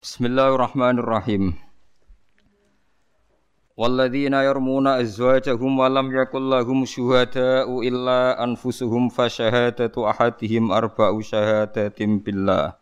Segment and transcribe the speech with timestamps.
[0.00, 1.60] Bismillahirrahmanirrahim.
[3.76, 12.16] Walladzina yarmuna azwajahum wa lam yakul lahum syuhada'u illa anfusuhum fa syahadatu ahadihim arba'u syahadatin
[12.16, 12.80] billah.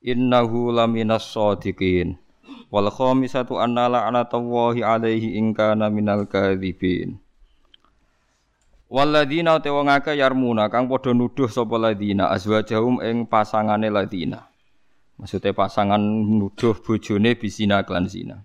[0.00, 2.16] Innahu laminas shadiqin.
[2.72, 7.20] Wal khamisatu anna la'natallahi alaihi in kana minal kadzibin.
[8.88, 14.49] Walladzina te wong akeh yarmuna kang padha nuduh sapa ladina azwajahum ing pasangane ladina.
[15.20, 18.40] Maksudnya pasangan nuduh bojone bisina klan zina.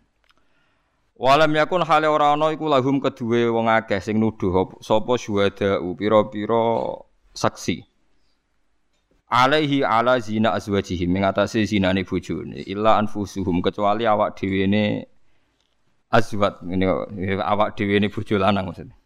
[1.15, 6.99] Walam yakun hale ora ana iku lahum kedue wong akeh sing nuduh sapa syuhada pira-pira
[7.31, 7.87] saksi.
[9.31, 14.83] Alaihi ala zina azwajihim atase zinane bojone illa anfusuhum kecuali awak dhewe ne
[16.11, 16.85] azwat ini
[17.39, 18.99] awak dhewe ne bojo lanang maksudnya.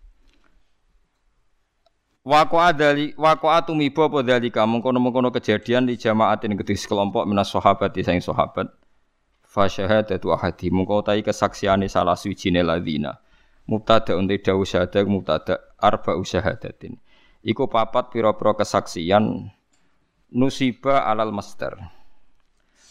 [2.30, 8.06] Wako adali wako atumiba apa dalika mengkono-mengkono kejadian di jamaatin kedhi sekelompok minas sahabat di
[8.06, 8.70] saing sahabat.
[9.42, 13.18] Fa syahadatu ahadi mengko tai kesaksiane salah suwijine ladina.
[13.66, 17.02] Mubtada unte dawu syahadat mubtada arba usyahadatin.
[17.42, 19.50] Iku papat pira-pira kesaksian
[20.30, 21.82] nusiba alal master.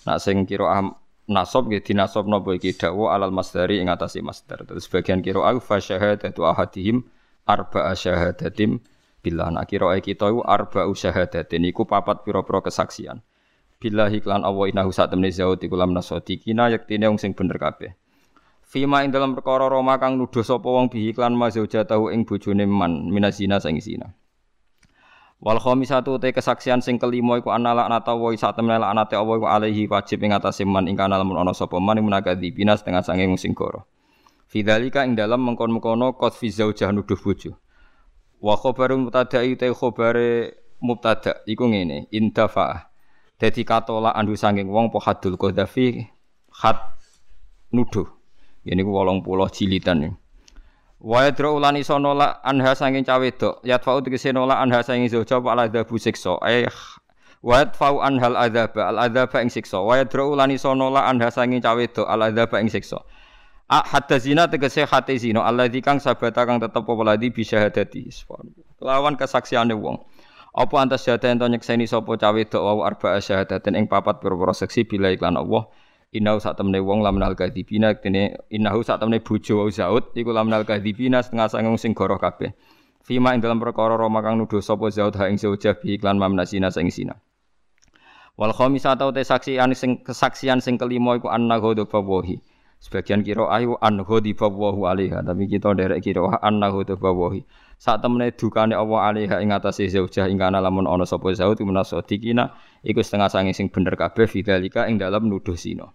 [0.02, 0.82] Nak sing kira
[1.30, 4.66] nasab nggih dinasab napa iki dawu alal masdari ing atase master.
[4.66, 7.06] Terus bagian kira au fa syahadatu ahadihim
[7.46, 8.82] arba syahadatim
[9.28, 13.20] Bila nak kira kita iku arba usyahadatin iku papat pira-pira kesaksian.
[13.76, 17.92] Billahi klan Allah innahu sak temne zaut iku lam nasadiqina yaktine wong sing bener kabeh.
[18.64, 21.36] Fima ing dalam perkara Roma kang nuduh sapa wong bihi klan
[21.84, 24.16] tahu ing bojone man minazina sing zina.
[25.44, 29.44] Wal khamisatu te kesaksian sing kelima iku ana laknata wa sak temne laknate Allah iku
[29.44, 33.52] alaihi wajib ing atase man ing kana lamun ana sapa man munakadzibina setengah sange sing
[33.52, 33.84] goro.
[34.48, 37.60] Fidzalika ing dalam mengkon-mengkono qad fi zaujah nuduh bojo.
[38.38, 42.90] Wa khabarul mubtada'i te khabare mubtada iku ngene, indafa.
[43.38, 46.06] Dadi katola andu sanging wong po hadul qadhafi
[46.50, 46.78] khat
[47.70, 48.06] nuduh.
[48.66, 50.18] Ini ku 80 jilidan.
[50.98, 53.62] Wa yadra ulani sono la anha sanging cawe dok.
[53.62, 56.42] Yatfa'u tegese nola anha sanging wa ala dhabu siksa.
[56.42, 56.66] Eh
[57.38, 59.78] wa yadfa'u anhal adzaba al adzaba ing siksa.
[59.78, 62.98] Wa yadra ulani sono la anha sanging cawe dok al adzaba ing siksa.
[63.68, 68.08] A hadda zina tegese hate zina alladzi kang sabata kang tetep apa bisa hadati.
[68.80, 70.00] Lawan kesaksiane wong.
[70.56, 74.88] Apa antas syahada ento nyekseni sapa cawe dok wau arba syahadaten ing papat pira-pira seksi
[74.88, 75.68] bila iklan Allah.
[76.16, 80.64] Innahu sak temne wong lamnal kadzibina kene innahu sak temne bojo wau zaud iku lamnal
[80.64, 82.56] kadzibina setengah sanging sing goroh kabeh.
[83.04, 86.72] Fima ing dalam perkara Roma kang nuduh sapa zaud ha ing zaujah bi iklan mamnasina
[86.72, 87.20] sing sina.
[88.40, 92.40] Wal khamisatu te saksian sing kesaksian sing kelima iku anna ghadab wahi.
[92.78, 97.42] Sebagian kira ayu an ghadiballahu alaiha, tapi kita derek kira anna ghadiballahu.
[97.74, 101.58] Saat temene dukane Allah alaiha ing atase zaujah ing kana lamun ana sapa zaud
[102.06, 102.54] dikina
[102.86, 105.90] iku setengah sange sing bener kabeh fidzalika ing dalam nuduh sino.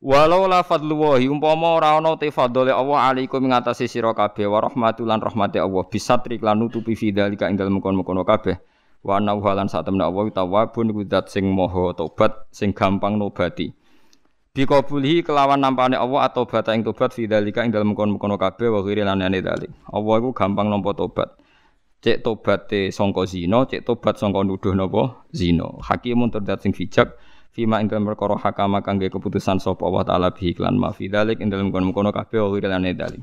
[0.00, 4.64] Walau la fadlullahi umpama ora ana te fadhole Allah alaikum ing atase sira kabeh wa
[4.64, 8.56] rahmatulan rahmate Allah bisatri lan nutupi fidzalika ing dalem kono-kono kabeh.
[9.04, 13.72] Wa anna lan sak temene Allah tawwabun iku sing maha tobat sing gampang nobati.
[14.56, 18.80] Bikabulhi kelawan nampane Allah atau bata ing tobat fi dalika ing dalem kono-kono kabeh wa
[18.80, 19.68] ghiri lan ane dalik.
[19.84, 21.36] Allah iku gampang nampa tobat.
[22.00, 25.68] Cek tobate sangka zina, cek tobat sangka nuduh napa zina.
[25.84, 27.20] Hakimun terdat sing bijak
[27.52, 31.36] fima ing dalem perkara hakama kangge keputusan sapa Allah taala bi iklan ma fi dalik
[31.44, 33.20] ing dalem kono-kono kabeh wa ghiri lan ane dalik.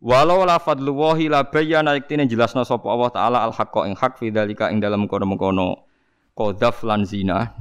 [0.00, 4.32] Walau la fadlullahi la bayyana iktine jelasna sapa Allah taala al haqqa ing hak fi
[4.32, 5.84] dalika ing dalem kono-kono
[6.32, 7.52] qadzaf lan zina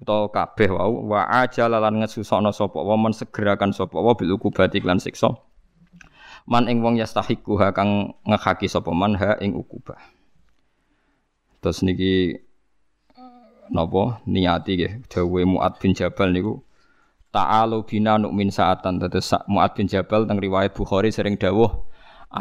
[0.00, 4.82] utawa kabeh wau wa ajala lan ngesusokno sapa wa men segerakan sapa wa bil ukubati
[4.82, 5.30] lan siksa
[6.44, 9.96] man ing wong yastahiku ha kang ngehaki sapa man ha ing ukubah.
[11.64, 12.36] Terus niki
[13.72, 14.20] napa?
[14.28, 16.60] Niati nggih dawe Muad bin Jabal niku
[17.32, 19.00] ta'alu bina min saatan.
[19.00, 21.88] Tetes Muad bin Jabal teng riwayat Bukhari sering dawuh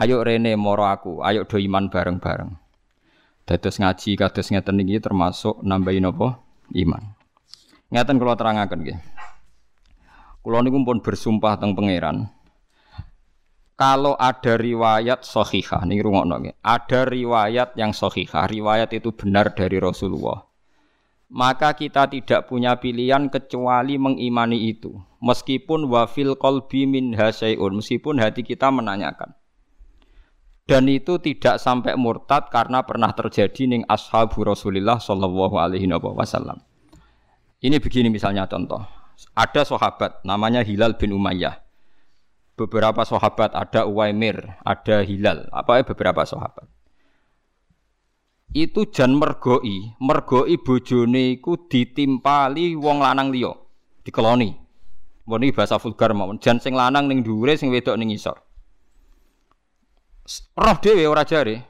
[0.04, 2.60] ayo rene moro aku ayo do iman bareng-bareng.
[3.48, 6.44] Dados ngaji kados ngeten niki termasuk nambahi napa?
[6.76, 7.13] Iman
[7.94, 8.98] Ngeten kula terangaken nggih.
[10.42, 12.26] Kula niku pun bersumpah teng pangeran.
[13.78, 16.58] Kalau ada riwayat sahihah, nih rungokno nggih.
[16.66, 20.42] Ada riwayat yang sahihah, riwayat itu benar dari Rasulullah.
[21.30, 24.98] Maka kita tidak punya pilihan kecuali mengimani itu.
[25.22, 29.38] Meskipun wafil qalbi min hasyai'un, meskipun hati kita menanyakan.
[30.66, 36.62] Dan itu tidak sampai murtad karena pernah terjadi ning ashabu Rasulullah sallallahu alaihi wasallam.
[37.64, 38.84] Ini begini misalnya contoh.
[39.32, 41.64] Ada sahabat namanya Hilal bin Umayyah.
[42.60, 46.68] Beberapa sahabat ada Uwaimir, ada Hilal, apa ya beberapa sahabat.
[48.54, 53.56] Itu jan mergoi, mergoi bojone iku ditimpali wong lanang liya.
[54.04, 54.52] dikeloni.
[55.24, 56.38] Mbon iki bahasa vulgar mawon.
[56.44, 58.36] Jan sing lanang ning dhuwure sing wedok ning isor.
[60.60, 61.64] Roh dhewe ora jare.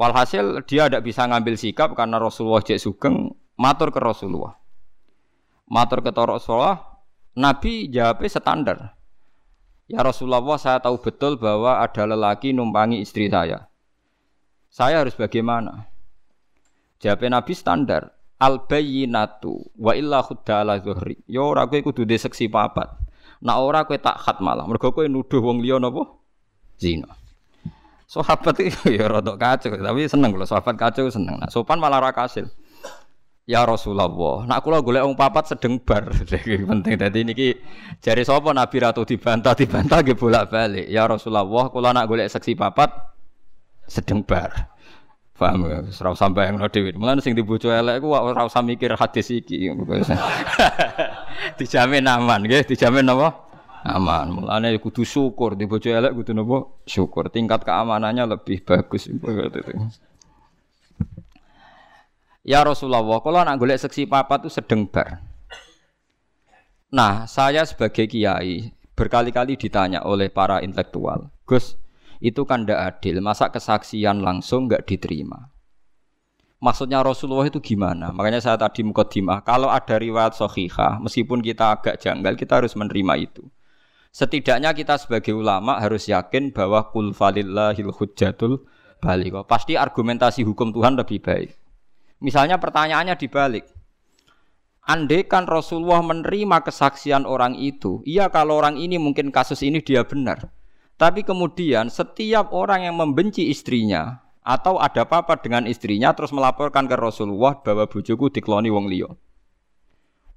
[0.00, 4.54] Walhasil dia tidak bisa ngambil sikap karena Rasulullah cek sugeng matur ke Rasulullah.
[5.66, 6.78] Matur ke Rasulullah,
[7.34, 8.78] Nabi jawabnya standar.
[9.90, 13.66] Ya Rasulullah, saya tahu betul bahwa ada lelaki numpangi istri saya.
[14.70, 15.88] Saya harus bagaimana?
[17.00, 18.12] Jawabnya Nabi standar.
[18.36, 21.16] Al bayyinatu wa illa khudda ala zuhri.
[21.24, 22.92] Ya ora kowe kudu de seksi papat.
[23.40, 24.68] Nak ora kowe tak khat malah.
[24.68, 26.04] Mergo kowe nuduh wong liya napa?
[26.76, 27.08] Zina.
[28.06, 31.40] Sahabat itu ya rada kacau, tapi seneng kalau sahabat kacau seneng.
[31.40, 32.46] Nah, sopan malah ra kasil.
[33.46, 36.10] Ya Rasulullah, nak kula golek wong papat sedeng bar.
[36.74, 37.54] penting dadi niki
[38.02, 40.90] jari sapa Nabi ratu dibantah dibantah nggih bolak-balik.
[40.90, 42.90] Ya Rasulullah, kula nak golek seksi papat
[43.86, 44.74] sedeng bar.
[45.38, 45.78] Paham ya?
[45.84, 46.90] Ora usah bayangno dhewe.
[46.98, 49.70] Mulane sing dibojo elek ku ora usah mikir hadis iki.
[51.62, 53.46] dijamin aman nggih, dijamin apa?
[53.86, 54.42] aman.
[54.42, 56.82] Mulane kudu syukur di bojo elek kudu nopo?
[56.82, 57.30] Syukur.
[57.30, 59.06] Tingkat keamanannya lebih bagus
[62.46, 65.18] Ya Rasulullah, kalau nak golek seksi papa tuh sedeng bar.
[66.94, 71.74] Nah, saya sebagai kiai berkali-kali ditanya oleh para intelektual, Gus,
[72.22, 73.18] itu kan tidak adil.
[73.18, 75.50] Masa kesaksian langsung nggak diterima?
[76.62, 78.14] Maksudnya Rasulullah itu gimana?
[78.14, 83.26] Makanya saya tadi mukadimah, kalau ada riwayat sohihah, meskipun kita agak janggal, kita harus menerima
[83.26, 83.42] itu.
[84.14, 88.62] Setidaknya kita sebagai ulama harus yakin bahwa kul falillahil hujjatul
[89.02, 89.34] balik.
[89.50, 91.65] Pasti argumentasi hukum Tuhan lebih baik.
[92.20, 93.64] Misalnya pertanyaannya dibalik.
[94.86, 100.06] Andai kan Rasulullah menerima kesaksian orang itu, iya kalau orang ini mungkin kasus ini dia
[100.06, 100.54] benar.
[100.94, 106.94] Tapi kemudian setiap orang yang membenci istrinya atau ada apa-apa dengan istrinya terus melaporkan ke
[106.94, 109.10] Rasulullah bahwa bujuku dikloni wong liya.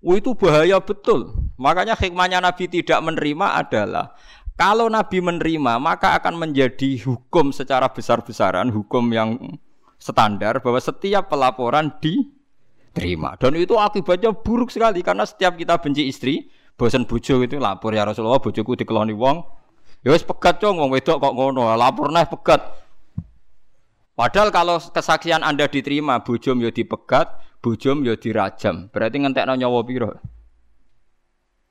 [0.01, 1.35] Oh, itu bahaya betul.
[1.61, 4.17] Makanya hikmahnya Nabi tidak menerima adalah
[4.57, 9.37] kalau Nabi menerima maka akan menjadi hukum secara besar-besaran, hukum yang
[9.99, 13.35] standar bahwa setiap pelaporan diterima.
[13.35, 16.47] Dan itu akibatnya buruk sekali karena setiap kita benci istri,
[16.79, 19.43] bosan bojo itu lapor ya Rasulullah bojoku dikeloni wong.
[19.99, 22.63] Ya wis pegat cong wong wedok kok ngono, lapor nah pegat.
[24.15, 28.91] Padahal kalau kesaksian Anda diterima, bojom ya dipegat, bujum ya dirajam.
[28.91, 30.11] Berarti ngentekno nyawa piro?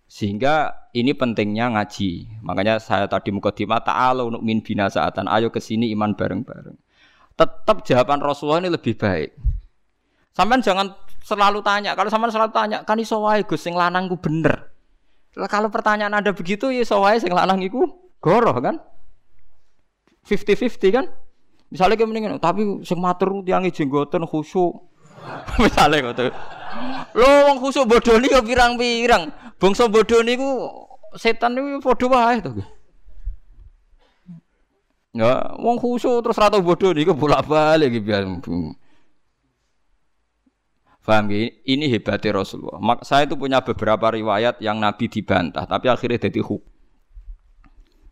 [0.08, 2.40] Sehingga ini pentingnya ngaji.
[2.40, 5.28] Makanya saya tadi mukadimah ta'ala untuk min bina saatan.
[5.28, 6.87] Ayo ke sini iman bareng-bareng.
[7.38, 9.30] Tetap jawaban Rasulullah ini lebih baik.
[10.34, 10.90] Sampai jangan
[11.22, 11.94] selalu tanya.
[11.94, 14.74] Kalau sampean selalu tanya, kan iso wae Gus sing lanang ku bener.
[15.38, 17.86] Kalau pertanyaan Anda begitu ya iso wae sing lanang iku
[18.18, 18.82] goroh kan?
[20.26, 21.06] 50-50 kan?
[21.70, 24.88] Misalnya kayak mendingan, tapi sing matur tiangi jenggoten khusyuk
[25.62, 26.30] Misale ngono.
[27.16, 29.32] Lho wong khusuk bodoh niku pirang-pirang.
[29.58, 30.70] Bangsa bodoh niku
[31.18, 32.50] setan niku padha wae to.
[35.18, 38.22] Ya, wong khusuk terus rata bodoh niku bolak-balik iki biar.
[41.02, 41.26] Paham?
[41.32, 42.78] Ini hebatnya Rasulullah.
[42.78, 46.70] Mak saya itu punya beberapa riwayat yang Nabi dibantah, tapi akhirnya jadi hukum.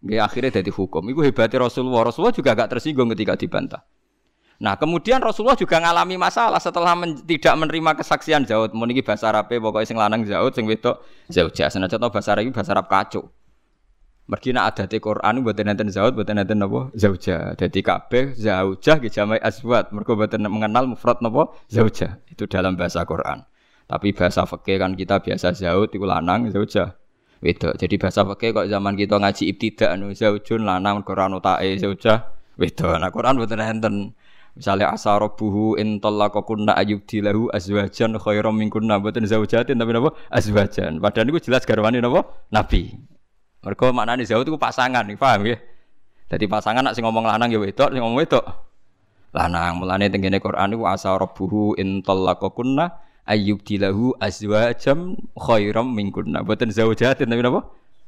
[0.08, 1.06] Ya, akhirnya jadi hukum.
[1.12, 2.10] Itu hebatnya Rasulullah.
[2.10, 3.86] Rasulullah juga agak tersinggung ketika dibantah.
[4.56, 8.72] Nah, kemudian Rasulullah juga ngalami masalah setelah men tidak menerima kesaksian Zaud.
[8.72, 11.68] Mau niki bahasa Arab pokoknya sing lanang Zaud, sing wedok Zaujah.
[11.68, 13.28] Senajan to bahasa Arab bahasa Arab kacau.
[14.26, 17.54] Mergi nak ada di Quran buat nanten Zaud, buat nanten napa Zaujah.
[17.54, 19.94] Jadi kabeh Zaujah ki jamai aswad.
[19.94, 22.18] Mergo buat mengenal mufrad napa Zaujah.
[22.26, 23.46] Itu dalam bahasa Quran.
[23.86, 26.98] Tapi bahasa fikih kan kita biasa Zaud iku lanang Zaujah.
[27.38, 27.78] Wedok.
[27.78, 32.26] Jadi bahasa fikih kok zaman kita ngaji ibtidak anu Zaujun lanang Quran utae Zaujah
[32.58, 32.98] wedok.
[32.98, 34.10] Nah Quran buat nanten
[34.56, 40.96] Misalnya asa rabbuhu in talaqakunna dilahu azwajan khairam minkunna boten zaujatin tapi napa azwajan.
[40.96, 42.24] Padahal niku jelas garwane napa?
[42.48, 43.15] Nabi.
[43.66, 45.58] Mergo maknane zauj itu pasangan, paham ya?
[46.30, 48.46] Jadi pasangan nak sing ngomong lanang ya wedok, sing ngomong wedok
[49.34, 49.82] lanang.
[49.82, 53.02] Mulane teng kene Quran niku asa rabbuhu in talaqakunna
[53.66, 57.66] dilahu azwajan khairam minkunna boten zaujatin tapi napa?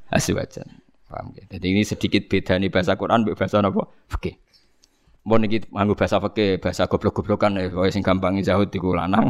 [0.09, 0.65] Azwajan.
[1.11, 1.43] Paham ya?
[1.51, 3.85] Jadi ini sedikit beda nih bahasa Quran bahasa napa?
[4.09, 4.39] Okay.
[5.27, 9.27] Mbon iki nganggo bahasa fikih, bahasa goblok-goblokan ya, kowe sing gampang zahud iku lanang.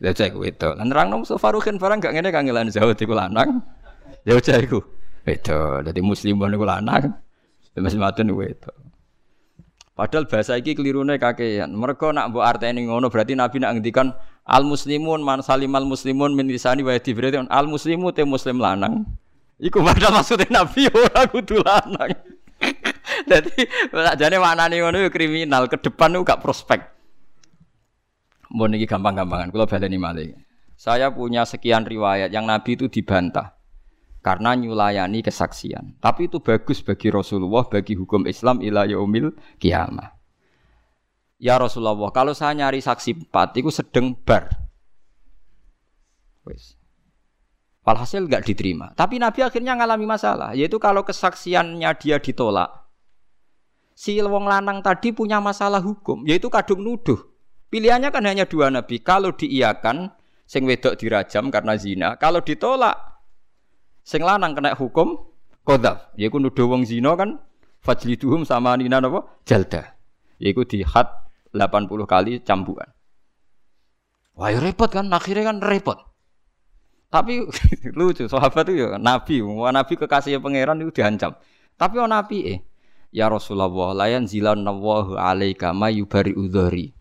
[0.00, 0.68] Cek itu.
[0.78, 3.60] Lan nerangno Mustafa Ruhin barang gak ngene kangelan zahud iku lanang.
[4.24, 4.80] Cek iku.
[5.26, 5.84] Itu.
[5.84, 7.12] Dadi muslim niku lanang.
[7.76, 8.72] Muslim matun niku itu.
[9.94, 11.76] Padahal bahasa iki kelirune kakean.
[11.76, 14.16] Mereka nak mbok arteni ngono berarti Nabi nak ngendikan
[14.48, 19.04] al muslimun man salimal muslimun min lisani wa yadi berarti al muslimu te muslim lanang.
[19.60, 22.16] Iku padahal maksudnya Nabi ora kudu lanang.
[23.30, 23.60] Jadi
[24.16, 26.80] jane maknane ngono yo kriminal, ke depan itu gak prospek.
[28.48, 30.32] Mbon iki gampang-gampangan, kula baleni malih.
[30.80, 33.59] Saya punya sekian riwayat yang Nabi itu dibantah
[34.20, 35.96] karena nyulayani kesaksian.
[36.00, 40.16] Tapi itu bagus bagi Rasulullah, bagi hukum Islam ila yaumil kiamah.
[41.40, 44.52] Ya Rasulullah, kalau saya nyari saksi empat, itu sedang bar.
[46.44, 46.76] Wes.
[47.80, 48.92] Walhasil nggak diterima.
[48.92, 52.68] Tapi Nabi akhirnya ngalami masalah, yaitu kalau kesaksiannya dia ditolak,
[53.96, 57.18] si wong lanang tadi punya masalah hukum, yaitu kadung nuduh.
[57.72, 59.00] Pilihannya kan hanya dua Nabi.
[59.00, 60.12] Kalau diiakan,
[60.44, 62.08] sing wedok dirajam karena zina.
[62.20, 63.09] Kalau ditolak,
[64.04, 65.30] Sing lanang kena hukum
[65.62, 66.12] kodaf.
[66.16, 67.38] Yaiku nuduh wong zina kan
[67.84, 69.26] fajliduhum sama nina napa?
[69.44, 69.96] Jalda.
[70.40, 71.08] Yaiku di had
[71.52, 72.88] 80 kali cambukan.
[74.38, 75.98] Wah ya repot kan, akhirnya kan repot.
[77.10, 77.42] Tapi
[77.98, 81.34] lucu, sahabat itu ya nabi, wah nabi kekasih pangeran itu diancam.
[81.74, 82.58] Tapi oh nabi eh,
[83.10, 86.94] ya Rasulullah, layan zilan nawahu alaika mayubari udhari.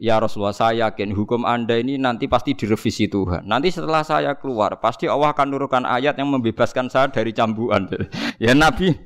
[0.00, 3.44] Ya Rasulullah saya yakin hukum anda ini nanti pasti direvisi Tuhan.
[3.44, 7.84] Nanti setelah saya keluar pasti Allah akan nurunkan ayat yang membebaskan saya dari cambuan.
[8.40, 8.96] ya Nabi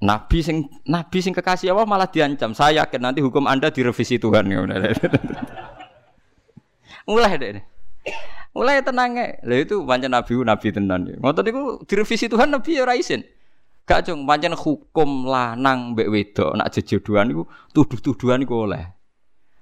[0.00, 2.56] Nabi sing Nabi sing kekasih Allah malah diancam.
[2.56, 4.48] Saya yakin nanti hukum anda direvisi Tuhan.
[7.04, 7.60] Mulai deh.
[8.56, 9.12] Mulai tenang
[9.44, 11.00] Lah itu pancen Nabi Nabi tenan.
[11.20, 13.28] Ngoten niku direvisi Tuhan Nabi ya raisin.
[13.84, 17.44] Gak cung pancen hukum lanang mbek wedok nak jejodohan niku
[17.76, 18.97] tuduh-tuduhan niku oleh.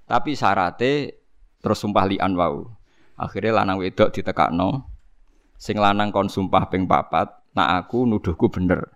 [0.06, 1.10] Tapi syaratnya
[1.58, 2.70] terus sumpah lian wau.
[3.18, 4.86] Akhirnya lanang wedok ditekakno.
[5.58, 7.26] Sing lanang kon sumpah ping papat,
[7.58, 8.86] nak aku nuduhku bener.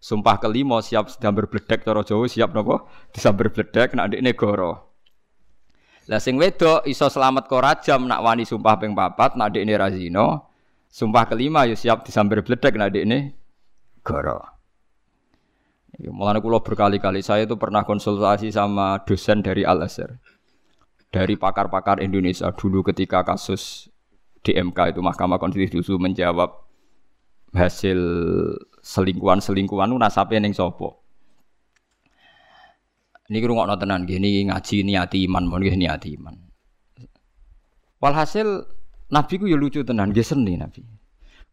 [0.00, 2.88] Sumpah kelima siap sedang berbledek cara Jawa siap napa?
[3.10, 4.72] Disambar bledek nak ndekne goro.
[6.06, 10.48] Lah sing wedok iso selamat kok rajam nak wani sumpah ping papat nak ndekne razino.
[10.88, 13.34] Sumpah kelima yo siap disambar bledek nak ndekne
[14.06, 14.40] goro.
[15.96, 20.20] Mulane kula berkali-kali saya itu pernah konsultasi sama dosen dari Al Azhar
[21.16, 23.88] dari pakar-pakar Indonesia dulu ketika kasus
[24.44, 26.52] DMK itu Mahkamah Konstitusi menjawab
[27.56, 27.96] hasil
[28.84, 31.00] selingkuhan-selingkuhan itu nasabnya ning sopo.
[33.32, 36.36] Ini nggak tenan gini ngaji niati iman mau gini niati iman.
[37.96, 38.76] Walhasil
[39.08, 40.82] Nabi ku ya lucu tenan, gak seni Nabi.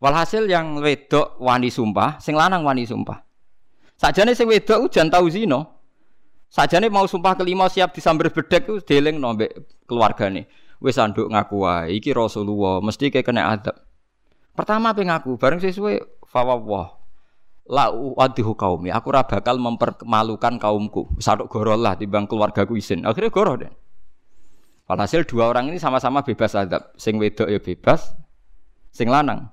[0.02, 3.22] Walhasil yang wedok wani sumpah, sing lanang wani sumpah.
[3.96, 5.30] Sajane sing wedok ujan tau
[6.54, 6.62] zino.
[6.62, 9.58] Sajane mau sumpah kelima siap disamber bedek ku deleng nombek
[9.90, 10.46] keluargane.
[10.78, 13.74] Wis anduk ngaku wae iki Rasulullah mesti kayak kena adab.
[14.54, 17.02] Pertama pe ngaku bareng sesuai fawwah.
[17.64, 18.92] La uadihu kaumi.
[18.92, 21.16] Aku ora bakal mempermalukan kaumku.
[21.24, 23.08] Saduk goro lah timbang keluargaku isin.
[23.08, 23.72] Akhirnya goro deh.
[24.84, 26.92] Walhasil dua orang ini sama-sama bebas adab.
[27.00, 28.20] Sing wedok ya bebas,
[28.92, 29.48] sing lanang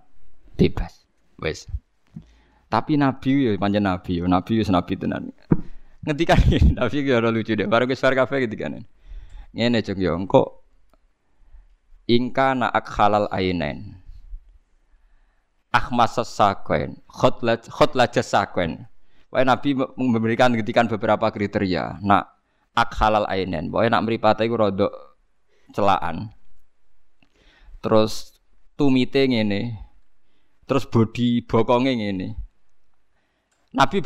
[0.58, 1.06] bebas.
[1.38, 1.70] Wes.
[2.66, 5.30] Tapi Nabi ya panjang Nabi, ya Nabi ya Nabi tenan
[6.04, 6.40] ngetikan
[6.78, 7.68] tapi ya lucu deh.
[7.68, 8.80] Baru gue kafe ngetikan
[9.52, 9.80] ini.
[9.82, 10.64] Cek yo engko
[12.08, 13.98] ingka naak halal ainen.
[15.70, 18.90] Akhmas sakwen khotla khotla jasakwen
[19.30, 22.34] Wah Nabi memberikan ngetikan beberapa kriteria nak
[22.74, 23.70] ak halal ainen.
[23.70, 24.90] Wah nak meripate iku rodok
[25.70, 26.34] celaan.
[27.78, 28.34] Terus
[28.74, 29.78] tumite ngene.
[30.66, 32.49] Terus body bokonge ngene
[33.70, 34.02] Nabi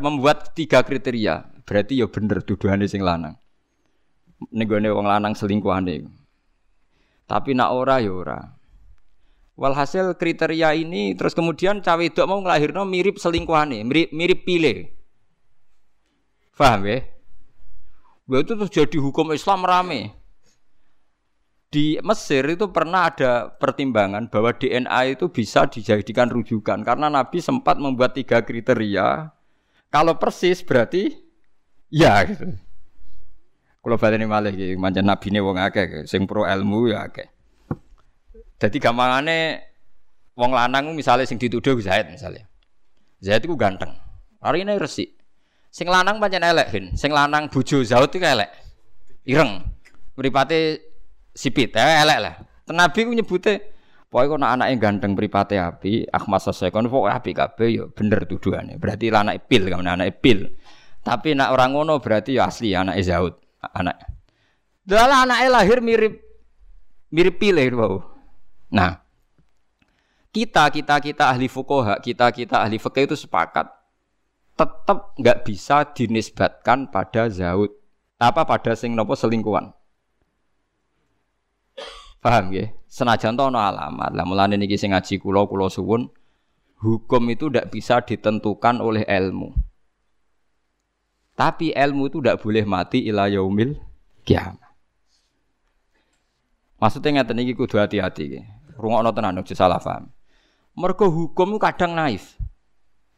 [0.00, 1.64] membuat tiga kriteria.
[1.64, 3.36] Berarti ya bener tuduhane sing lanang.
[4.52, 6.08] Nenggone wong lanang selingkuhane.
[7.28, 8.40] Tapi nak ora ya ora.
[9.58, 14.94] Walhasil kriteria ini terus kemudian cawe wedok mau nglahirno mirip selingkuhane, mirip mirip pile.
[16.54, 16.98] Paham ya?
[18.28, 20.17] Itu terus jadi hukum Islam rame
[21.68, 27.76] di Mesir itu pernah ada pertimbangan bahwa DNA itu bisa dijadikan rujukan karena Nabi sempat
[27.76, 29.28] membuat tiga kriteria.
[29.92, 31.12] Kalau persis berarti
[31.92, 32.56] ya gitu.
[33.84, 37.28] Kalau ini malah gitu, macam Nabi ini wong akeh, sing pro ilmu ya akeh.
[38.58, 39.64] Jadi gampangane
[40.36, 42.44] wong lanang misalnya sing dituduh Zaid misalnya.
[43.20, 43.96] Zaid itu ganteng.
[44.44, 45.16] Hari ini resik.
[45.68, 48.50] Sing lanang pancen elek, Sing lanang bojo Zaid itu elek.
[49.24, 49.62] Ireng.
[50.18, 50.87] Mripate
[51.38, 52.34] sipit ya elek lah.
[52.74, 53.54] Nabi ku nyebute
[54.10, 58.74] pokoke kok anake ganteng mripate api, Ahmad Sasekon pokoke api kabeh ya bener tuduhane.
[58.74, 60.50] Berarti anake pil kan anake pil.
[61.06, 64.02] Tapi nak orang ngono berarti ya asli anake Zaud, anak.
[64.82, 66.14] Dalah anake lahir mirip
[67.14, 68.02] mirip pil bau.
[68.74, 68.98] Nah,
[70.34, 73.78] kita kita kita ahli fukoha, kita kita ahli fikih itu sepakat
[74.58, 77.70] tetap nggak bisa dinisbatkan pada Zaud
[78.18, 79.77] apa pada sing nopo selingkuhan.
[82.18, 82.74] Paham ya?
[82.90, 84.10] Senajan to ana alamat.
[84.14, 86.10] Lah mulane niki sing ngaji kula kula suwun
[86.82, 89.54] hukum itu tidak bisa ditentukan oleh ilmu.
[91.38, 93.78] Tapi ilmu itu tidak boleh mati ila yaumil
[94.26, 94.58] kiamat.
[96.78, 98.42] Maksudnya ngeten iki kudu hati-hati.
[98.78, 100.10] Rungokno tenan aja salah paham.
[100.78, 102.38] Mergo hukum kadang naif.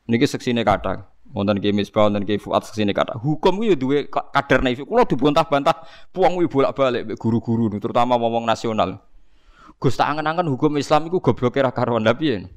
[0.08, 1.04] Niki seksine kadang.
[1.30, 3.22] Wonten ki Misbah, wonten ki Fuad seksine kadang.
[3.22, 4.82] Hukum ku ya duwe kadar naif.
[4.82, 8.98] Kulo dibantah-bantah puang wi bolak-balik guru-guru terutama ngomong nasional.
[9.78, 12.50] Gus tak angen-angen hukum Islam iku gobloke ra karuan lha piye?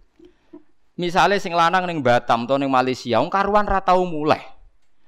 [0.97, 4.41] Misale sing lanang ning Batam to ning Malaysia, wong karuan ra tau mulai.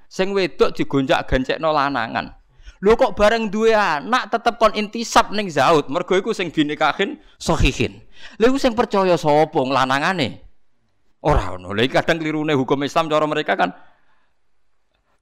[0.08, 2.38] Sing wedok digonjak-gancekno lanangan.
[2.86, 7.98] Lho kok bareng duwe anak tetep kon intisab ning zaud, mergo iku sing binikahin sahihin.
[8.38, 10.45] Lha iku sing percaya sapa lanangane?
[11.26, 11.74] Ora ono.
[11.74, 13.74] Lha kadang klirune hukum Islam cara mereka kan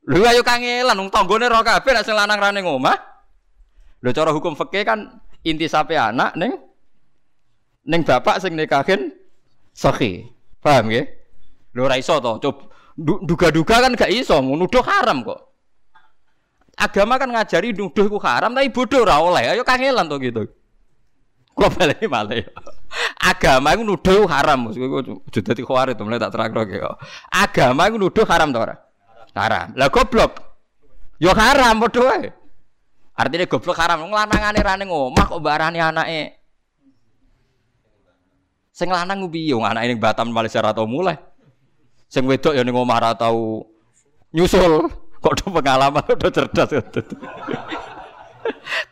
[0.04, 3.00] Lho ayo kangelan wong tanggane ora kabeh nek sing lanang ra ning omah.
[4.04, 5.00] Lho cara hukum fikih kan
[5.48, 6.60] intisape anak ning
[7.88, 9.16] ning bapak sing nikahin
[9.72, 10.28] sahih.
[10.60, 11.08] Paham nggih?
[11.72, 12.52] Lho ora iso to.
[13.00, 15.40] Duga-duga kan gak iso, nuduh haram kok.
[16.78, 19.56] Agama kan ngajari nuduh ku haram tapi bodoh ora oleh.
[19.56, 20.44] Ayo kangelan to gitu.
[21.54, 22.50] Kok balik malah ya.
[23.22, 24.74] Agama iku nuduh haram.
[24.74, 26.98] Aja dadi khawarit mulai tak terangno kok.
[27.30, 28.76] Agama iku nuduh haram to ora?
[29.38, 29.78] Haram.
[29.78, 30.42] Lah goblok.
[31.22, 32.30] Yo haram padha wae.
[33.14, 36.42] Artinya goblok haram wong lanangane ra ning omah kok barani anake.
[38.74, 41.18] Sing lanang ku piye wong anake ning Batam Malaysia ra mulai.
[42.10, 43.14] Sing wedok ya ning omah
[44.34, 44.90] nyusul.
[45.24, 46.74] Kok do pengalaman do cerdas.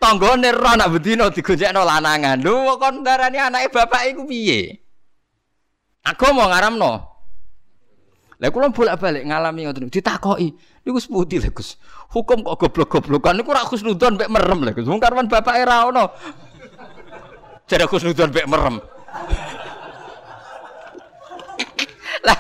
[0.02, 2.42] Tanggane ora anak bedino digonjekno lanangan.
[2.42, 4.82] Lho kon darani anake bapak iku piye?
[6.08, 6.92] Aku mau ngaramno.
[8.42, 10.58] Lah kula bolak-balik ngalami ngoten ditakoki.
[10.82, 11.78] Niku seputi lho Gus.
[12.10, 14.90] Hukum kok goblok-goblokan niku ora khusnudon mek merem lho Gus.
[14.90, 16.10] Wong karwan bapake ra ono.
[17.70, 18.82] Jare khusnudon mek merem.
[22.26, 22.38] Lah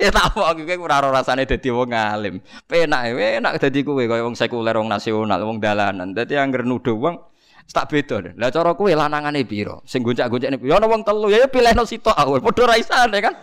[0.00, 2.40] ya tak mau kowe ora rasane dadi wong alim.
[2.64, 6.16] Penak ya enak dadi kowe kaya wong sekuler wong nasional, wong dalanan.
[6.16, 7.20] Dadi anggere nuduh wong
[7.68, 8.32] tak beda.
[8.40, 9.76] Lah cara kowe lanangane pira?
[9.84, 12.40] Sing goncak-goncakne ya ana wong telu ya pilihno sitok awal.
[12.40, 13.34] Padha ra isane kan.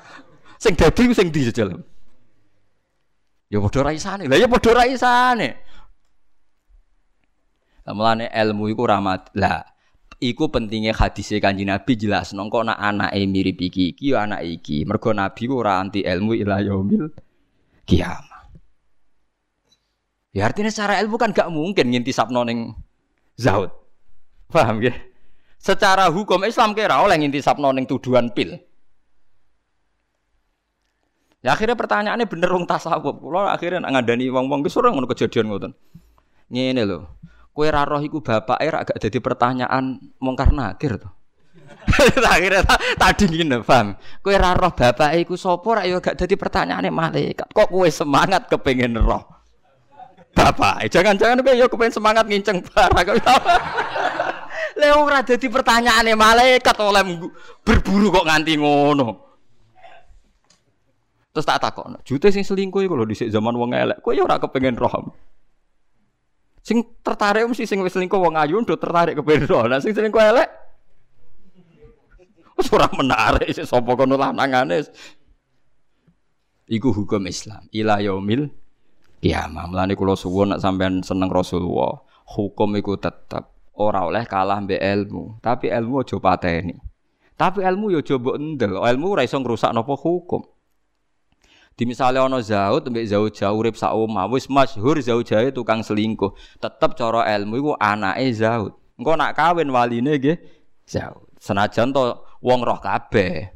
[0.58, 1.78] Sing dadi sing di jejal.
[3.54, 4.26] Ya padha ra isane.
[4.26, 5.50] Lah ya padha ra isane.
[7.88, 9.32] Mulane ilmu iku rahmat.
[9.38, 9.77] Lah
[10.18, 14.82] Iku pentingnya hadis kanji Nabi jelas nongko nak anak mirip iki iki anak iki.
[14.82, 17.06] Mergo Nabi ora anti ilmu ila yaumil
[17.86, 18.50] kiamah.
[20.34, 22.74] Ya artinya secara ilmu kan gak mungkin ngintisap noning
[23.38, 23.70] zaud.
[24.50, 24.94] Paham ya?
[25.62, 28.58] Secara hukum Islam kira oleh ngintisap noning tuduhan pil.
[31.46, 33.22] Ya akhirnya pertanyaannya bener wong tasawuf.
[33.22, 35.72] Kulo akhirnya ngadani wong-wong ki ora ngono kejadian ngoten.
[36.50, 37.06] Ngene lho.
[37.58, 41.10] Kue raroh iku bapak era agak jadi pertanyaan mongkar nakir tuh.
[42.38, 42.62] Akhirnya
[43.02, 43.98] tadi gini, paham?
[44.22, 47.50] Kue raroh bapak iku sopo rak yo gak jadi pertanyaan malaikat.
[47.50, 49.26] Kok kue semangat kepengen roh?
[50.38, 53.26] Bapak, jangan-jangan kue yo kepengen semangat nginceng barang.
[54.78, 57.02] Leo ora jadi pertanyaan malaikat oleh
[57.66, 59.08] berburu kok nganti ngono.
[61.34, 63.98] Terus tak takon, jute sing selingkuh iku lho dhisik zaman wong elek.
[64.06, 65.10] Kowe ora kepengen roh.
[66.68, 69.56] Sing tertarik mesti sing wis selingkuh wong ayu ndo tertarik ke bendo.
[69.64, 70.52] Lah sing selingkuh elek
[72.60, 74.84] wis ora menarik sik sapa kono lanangane.
[76.68, 77.72] Iku hukum Islam.
[77.72, 78.52] Ila yaumil
[79.24, 79.72] kiamah.
[79.72, 82.04] Mulane kula suwun nek sampean seneng Rasulullah,
[82.36, 83.48] hukum iku tetep
[83.80, 86.76] ora oleh kalah mbek ilmu, tapi ilmu aja pateni.
[87.40, 88.84] Tapi ilmu yo aja mbok endel.
[88.84, 90.44] Ilmu ora iso ngrusak napa hukum.
[91.78, 95.86] Di misalnya ono zaud mbek zaud jauh urip sak omah wis masyhur zaud jauh tukang
[95.86, 96.34] selingkuh.
[96.58, 98.74] Tetep cara ilmu iku anake zaud.
[98.98, 100.42] Engko nak kawin waline nggih
[100.90, 101.30] zaud.
[101.38, 103.54] Senajan to wong roh kabeh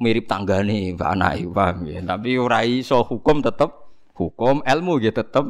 [0.00, 2.00] mirip tanggane mbak anake paham ya.
[2.00, 3.68] Tapi ora iso hukum tetep
[4.16, 5.44] hukum ilmu nggih tetep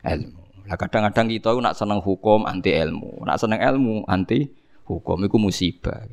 [0.00, 0.40] ilmu.
[0.64, 4.48] Lah kadang-kadang kita nak seneng hukum anti ilmu, nak seneng ilmu anti
[4.88, 6.08] hukum iku musibah.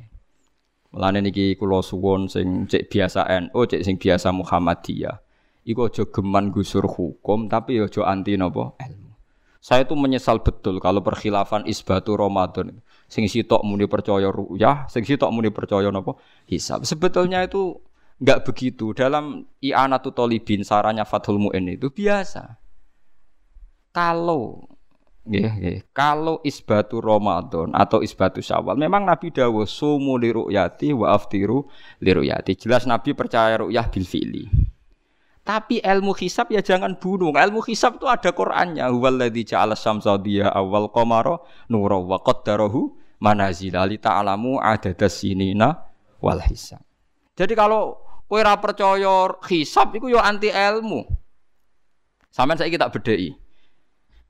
[0.91, 5.23] Mulane niki kula suwun sing cek biasa NU, cek sing biasa Muhammadiyah.
[5.63, 9.13] Iku aja geman gusur hukum tapi aja anti napa ilmu.
[9.61, 12.81] Saya tuh menyesal betul kalau perkhilafan isbatu Ramadan.
[13.05, 16.17] Sing sitok muni percaya ruyah, sing sitok muni percaya napa
[16.49, 16.83] hisab.
[16.83, 17.77] Sebetulnya itu
[18.19, 18.91] enggak begitu.
[18.91, 22.57] Dalam i'anatu talibin sarannya Fathul Mu'in itu biasa.
[23.91, 24.70] Kalau
[25.93, 31.69] Kalau isbatu Ramadan atau isbatu Syawal, memang Nabi dawuh sumu li ru'yati wa aftiru
[32.01, 32.57] li ru'yati.
[32.57, 34.45] Jelas Nabi percaya ru'yah bil fi'li.
[35.41, 37.33] Tapi ilmu hisab ya jangan bunuh.
[37.33, 38.85] Ilmu hisab itu ada Qur'annya.
[38.93, 41.37] Huwallazi ja'ala syamsa diya awal qamara
[41.69, 45.85] nura wa qaddarahu manazila li ta'lamu adadas sinina
[46.21, 46.81] wal hisab.
[47.37, 47.97] Jadi kalau
[48.29, 51.09] kowe ora percaya hisab iku ya anti ilmu.
[52.29, 53.37] Sampeyan saiki tak bedheki.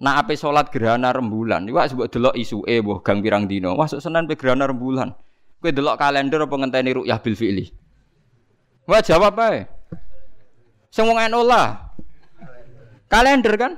[0.02, 3.78] Nak ape salat gerhana rembulan, iku sebut delok isuke mbah gang pirang dina.
[3.78, 5.14] Wah sok senen pe gerhana rembulan.
[5.62, 7.70] Kowe delok kalender apa ngenteni ru'yah bil fi'li?
[8.90, 9.70] Wah jawab ae.
[10.90, 11.94] Sing wong lah.
[13.06, 13.78] Kalender kan?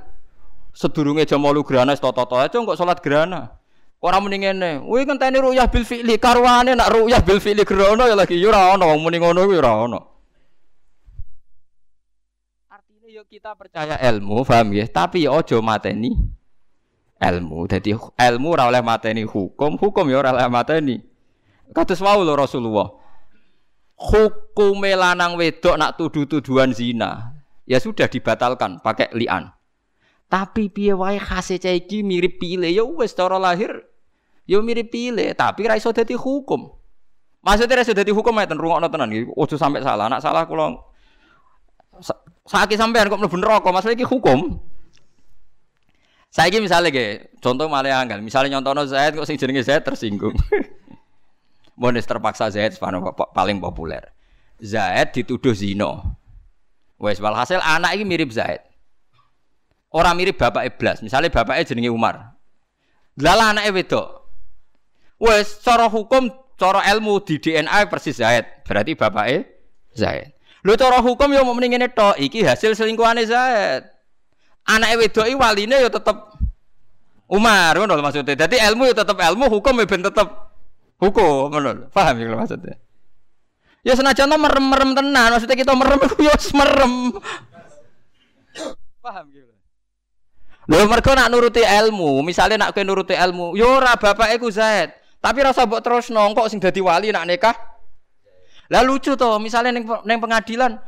[0.72, 3.60] Sedurunge jam 8 gerhana toto-toto aja kok salat gerhana.
[4.00, 4.80] Ora muni ngene.
[4.80, 8.72] Kuwi ngenteni ru'yah bil fi'li, karwane nak ru'yah bil fi'li gerhana ya lagi ya ora
[8.80, 10.14] wong kuwi ora ono.
[13.13, 14.84] yuk kita percaya ilmu, paham ya?
[14.86, 16.12] Tapi ya ojo mateni
[17.18, 17.64] ilmu.
[17.66, 20.96] Jadi ilmu ora oleh mateni hukum, hukum ya ora oleh mateni.
[21.72, 22.92] Kados wau lho Rasulullah.
[23.94, 29.54] Hukum lanang wedok nak tuduh-tuduhan zina, ya sudah dibatalkan pakai lian.
[30.26, 33.70] Tapi piye wae khase iki mirip pile ya wis cara lahir
[34.50, 36.74] ya mirip pile, tapi ra iso dadi hukum.
[37.40, 40.10] Maksudnya ra iso dadi hukum ya rungokno tenan iki, ojo sampai salah.
[40.10, 40.74] Nak salah kula
[42.44, 44.60] sakit sampean kok mlebu neraka, masalah iki hukum.
[46.34, 50.34] Saiki misalnya ge, contoh malah anggal, misalnya nyontono Zaid kok sing jenenge Zaid tersinggung.
[51.80, 52.74] Monis terpaksa Zaid
[53.30, 54.10] paling populer.
[54.58, 56.18] Zaid dituduh zino.
[56.98, 58.66] Wes walhasil anak ini mirip Zaid.
[59.94, 62.34] Orang mirip bapak Iblas, misalnya bapaknya jenenge Umar.
[63.14, 64.26] Lala anaknya wedok.
[65.22, 68.66] Wes cara hukum, cara ilmu di DNA persis Zaid.
[68.66, 69.46] Berarti bapaknya
[69.94, 70.34] Zaid.
[70.64, 73.84] Lho cara hukum ya mau mendingin itu, iki hasil selingkuhane Zaid.
[74.64, 76.16] Anak wedok iki waline ya tetep
[77.28, 78.32] Umar ngono maksudnya.
[78.32, 80.24] Jadi ilmu ya tetep ilmu, hukum ya ben tetep
[80.96, 81.92] hukum ngono.
[81.92, 82.80] Paham ya maksudnya?
[83.84, 86.92] Ya senajan to merem-merem tenan, maksudnya kita merem ya merem.
[89.04, 89.52] Paham gitu.
[90.64, 94.96] Lho mergo nak nuruti ilmu, misalnya nak kowe nuruti ilmu, yo ora bapak iku Zaid.
[95.20, 97.52] Tapi rasa mbok terus nongkok sing dadi wali nak nikah
[98.72, 100.80] lah lucu toh, misalnya neng, neng pengadilan,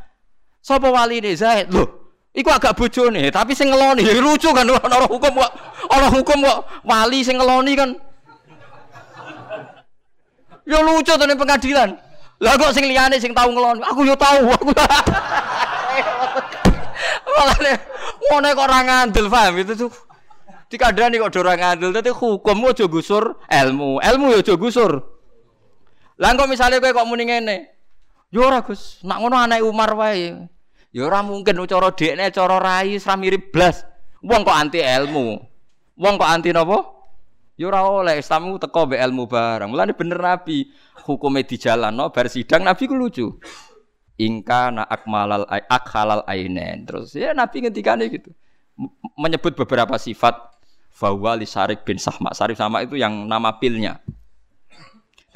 [0.64, 2.72] sapa wali ini Zaid, loh, iku agak
[3.12, 5.52] nih, tapi sing ngeloni, ya lucu kan orang hukum kok,
[5.92, 6.58] orang hukum kok
[6.88, 7.90] wali sing ngeloni kan.
[10.66, 11.94] Ya lucu tuh neng pengadilan.
[12.36, 14.72] Lah kok sing liyane sing tahu ngeloni, aku yo tahu, aku.
[17.36, 17.72] Makane
[18.26, 19.92] ngene kok ora ngandel, paham itu tuh.
[20.66, 25.15] Dikandani kok ora ngandel, dadi hukum aja gusur ilmu, ilmu yo aja gusur.
[26.16, 27.56] Lah misalnya kowe kok muni ngene.
[28.32, 30.48] Yo ora Gus, nak ngono anak Umar wae.
[30.90, 33.84] Yo ora mungkin cara dekne cara rai ora mirip blas.
[34.24, 35.36] Wong kok anti ilmu.
[36.00, 36.82] Wong kok anti napa?
[37.56, 39.68] Yo ora oleh Islam teko mbek ilmu bareng.
[39.72, 40.72] Mulane bener Nabi
[41.04, 43.28] hukume di jalan no bar sidang Nabi ku lucu.
[44.16, 46.88] Ingka na akmalal akhalal ainen.
[46.88, 48.32] Terus ya Nabi ngendikane gitu.
[49.16, 50.36] Menyebut beberapa sifat
[51.36, 52.32] li Sarik bin Sahma.
[52.32, 54.00] Sarik sama itu yang nama pilnya.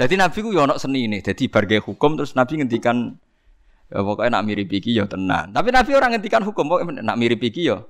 [0.00, 1.20] Jadi Nabi ku yo ono seni ini.
[1.20, 3.20] Jadi barge hukum terus Nabi ngendikan
[3.92, 5.52] ya pokoknya nak mirip iki yo tenan.
[5.52, 7.84] Tapi Nabi orang ngendikan hukum pokoknya nak mirip iki yo.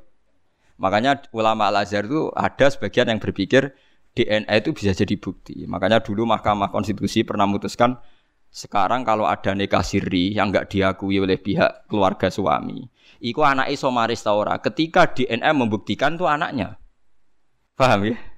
[0.82, 3.78] Makanya ulama Al Azhar itu ada sebagian yang berpikir
[4.18, 5.62] DNA itu bisa jadi bukti.
[5.70, 7.94] Makanya dulu Mahkamah Konstitusi pernah memutuskan
[8.50, 12.82] sekarang kalau ada nikah siri yang enggak diakui oleh pihak keluarga suami,
[13.22, 14.58] iku anak iso maris taura.
[14.58, 16.74] Ketika DNA membuktikan tuh anaknya.
[17.78, 18.29] Paham ya?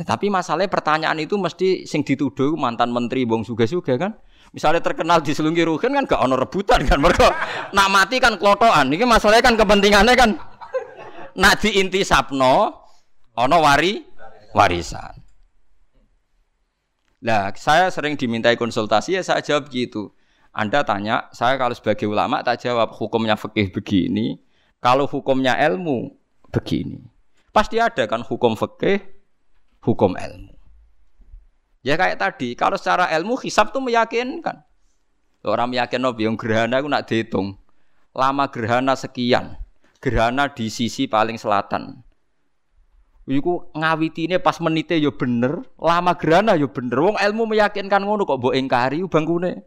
[0.00, 4.16] Eh, tapi masalahnya pertanyaan itu mesti sing dituduh mantan menteri bong suga-suga kan.
[4.56, 7.28] Misalnya terkenal di selungi rugen kan gak ono rebutan kan mereka
[7.76, 8.88] nak mati kan klotoan.
[8.88, 10.30] Ini masalahnya kan kepentingannya kan
[11.36, 12.80] nak di inti sapno
[13.36, 14.00] ono wari
[14.56, 15.20] warisan.
[17.20, 20.16] Nah, saya sering dimintai konsultasi ya saya jawab gitu.
[20.50, 24.40] Anda tanya, saya kalau sebagai ulama tak jawab hukumnya fikih begini,
[24.80, 26.10] kalau hukumnya ilmu
[26.50, 27.04] begini.
[27.52, 29.19] Pasti ada kan hukum fikih,
[29.84, 30.52] hukum ilmu.
[31.80, 34.60] Ya kayak tadi, kalau secara ilmu hisab tuh meyakinkan.
[35.40, 37.56] Orang meyakin nabi yang gerhana aku nak dihitung.
[38.12, 39.56] Lama gerhana sekian.
[40.04, 42.04] Gerhana di sisi paling selatan.
[43.24, 46.98] Iku ngawitine pas menite yo ya bener, lama gerhana yo ya bener.
[46.98, 49.64] Wong ilmu meyakinkan ngono kok mbok ingkari bangkune.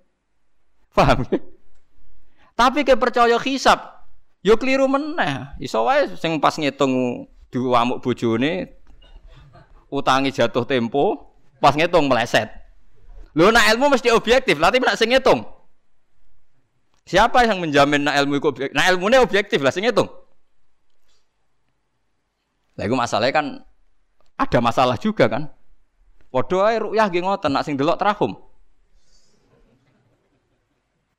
[0.93, 1.25] Paham?
[2.53, 3.81] Tapi ke percaya hisab,
[4.45, 5.57] yo keliru meneh.
[5.57, 8.82] Iso wae sing pas ngitung amuk bojone
[9.93, 11.29] utangi jatuh tempo,
[11.61, 12.49] pas ngitung meleset.
[13.37, 15.45] Lho nak ilmu mesti objektif, lah tapi nak sing ngitung.
[17.05, 18.73] Siapa yang menjamin nak ilmu itu objektif?
[18.73, 20.09] Nah ilmunya objektif lah sing ngitung.
[22.73, 23.45] Lah iku masalahnya kan
[24.33, 25.45] ada masalah juga kan.
[26.33, 28.33] Padha ae rukyah nggih ngoten nak sing delok terahum.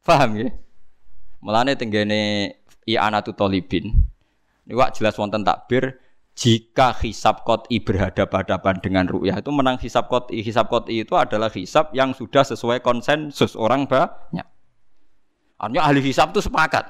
[0.03, 0.51] Paham ya?
[1.39, 2.51] Mulane tenggene
[2.85, 3.95] i'anatu talibin.
[4.65, 6.01] Niku jelas wonten takbir
[6.35, 10.43] jika hisab kot'i berhadapan-hadapan dengan ru'yah itu menang hisab kot'i.
[10.43, 14.43] Hisab kot'i itu adalah hisab yang sudah sesuai konsensus orang banyak.
[15.55, 16.83] Artinya ahli hisab itu sepakat.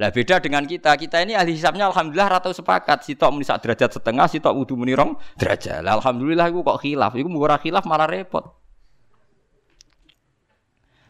[0.00, 0.96] Lah beda dengan kita.
[0.96, 3.04] Kita ini ahli hisabnya alhamdulillah ratau sepakat.
[3.04, 5.84] Sitok muni sak derajat setengah, sitok wudu muni rong derajat.
[5.84, 7.12] Lah alhamdulillah iku kok khilaf.
[7.20, 8.48] Iku ora khilaf malah repot.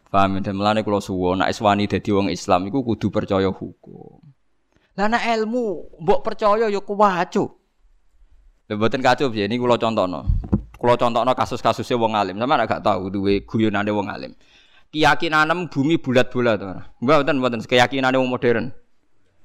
[0.08, 1.84] Paham dan melane kula suwon nek wani
[2.32, 4.27] Islam iku kudu percaya hukum.
[4.98, 7.46] Lah nek ilmu mbok percaya ya kuwacu.
[8.66, 10.26] Lha mboten kacau piye ini kula contohno.
[10.74, 12.36] Kula contohno kasus-kasusnya wong alim.
[12.36, 14.34] Sama gak tahu duwe guyonane wong alim
[14.92, 16.60] keyakinan bumi bulat-bulat
[17.00, 18.72] Mboten mboten keyakinan wong modern.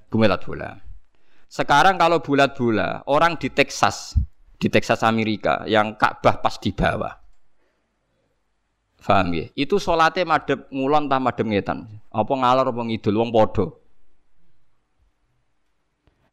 [0.08, 0.80] Bumi bulat-bulat.
[1.50, 4.18] Sekarang kalau bulat-bulat, orang di Texas,
[4.58, 7.14] di Texas Amerika yang Ka'bah pas di bawah.
[9.04, 9.46] Paham ya?
[9.54, 11.86] Itu solatnya madep ngulon ta madep ngetan.
[12.08, 13.68] Apa ngalor apa ngidul wong padha.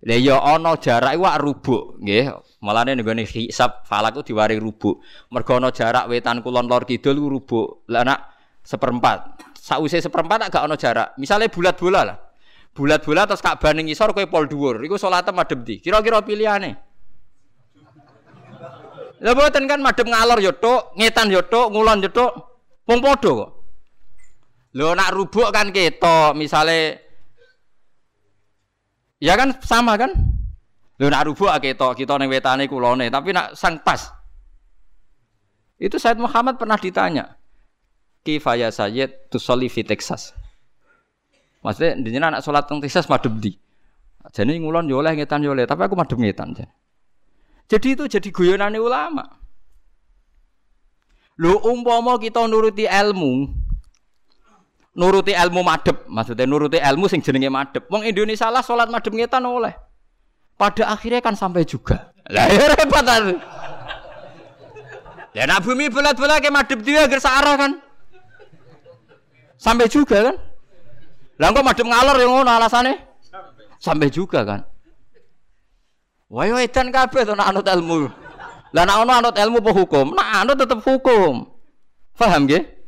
[0.00, 2.32] Lah ya ana jarak iku rubuk, nggih.
[2.64, 5.04] Malane nggone hisab falak ku diwari rubuk.
[5.28, 7.66] Mergo ana jarak wetan kulon lor kidul ku rubuk.
[7.92, 8.20] Lah nak
[8.64, 9.44] seperempat.
[9.60, 11.16] Sausé seperempat agak ono jarak.
[11.20, 12.16] Misalnya bulat bola lah.
[12.72, 14.80] Bulat bola terus Ka'bah ning ngisor kowe pol dhuwur.
[14.80, 15.84] Iku salate madhep ndi?
[15.84, 16.80] Kira-kira pilihane.
[19.20, 22.32] Lah boten kan madhep ngalor yo tok, ngetan yo tok, ngulon yo tok.
[22.88, 23.50] Wong padha kok.
[24.70, 27.09] Lho nak rubuk kan ketok, misale
[29.20, 30.16] Ya kan sama kan?
[31.00, 34.12] Lho nak rubuk ketok, kita ning wetane kulone, tapi nak sang pas.
[35.80, 37.40] Itu Said Muhammad pernah ditanya
[38.20, 40.36] kifaya sayyid tusolli fi Texas.
[41.64, 43.52] Maksudnya dinjen anak sholat teng Texas madem di.
[44.20, 46.52] Jadi ngulon yo oleh ngetan yo tapi aku madem ngetan.
[47.68, 49.24] Jadi itu jadi guyonane ulama.
[51.40, 53.48] Lu umpama kita nuruti ilmu,
[55.00, 57.88] nuruti ilmu madep, maksudnya nuruti ilmu sing jenenge madep.
[57.88, 59.72] Wong Indonesia lah sholat madem ngetan oleh.
[60.60, 62.12] Pada akhirnya kan sampai juga.
[62.28, 63.08] Lah ya repot
[65.32, 67.72] Ya nak bumi bulat-bulat kayak madep dia agar searah kan.
[69.56, 70.36] Sampai juga kan?
[71.40, 73.00] Lah kok madhep ngalor yang ngono alasane?
[73.80, 74.60] Sampai juga kan?
[76.28, 78.12] Wah yo edan kabeh to anut ilmu.
[78.76, 80.06] Lah nek ana anut ilmu apa hukum?
[80.12, 81.48] Nak anut tetep hukum.
[82.18, 82.79] Paham nggih?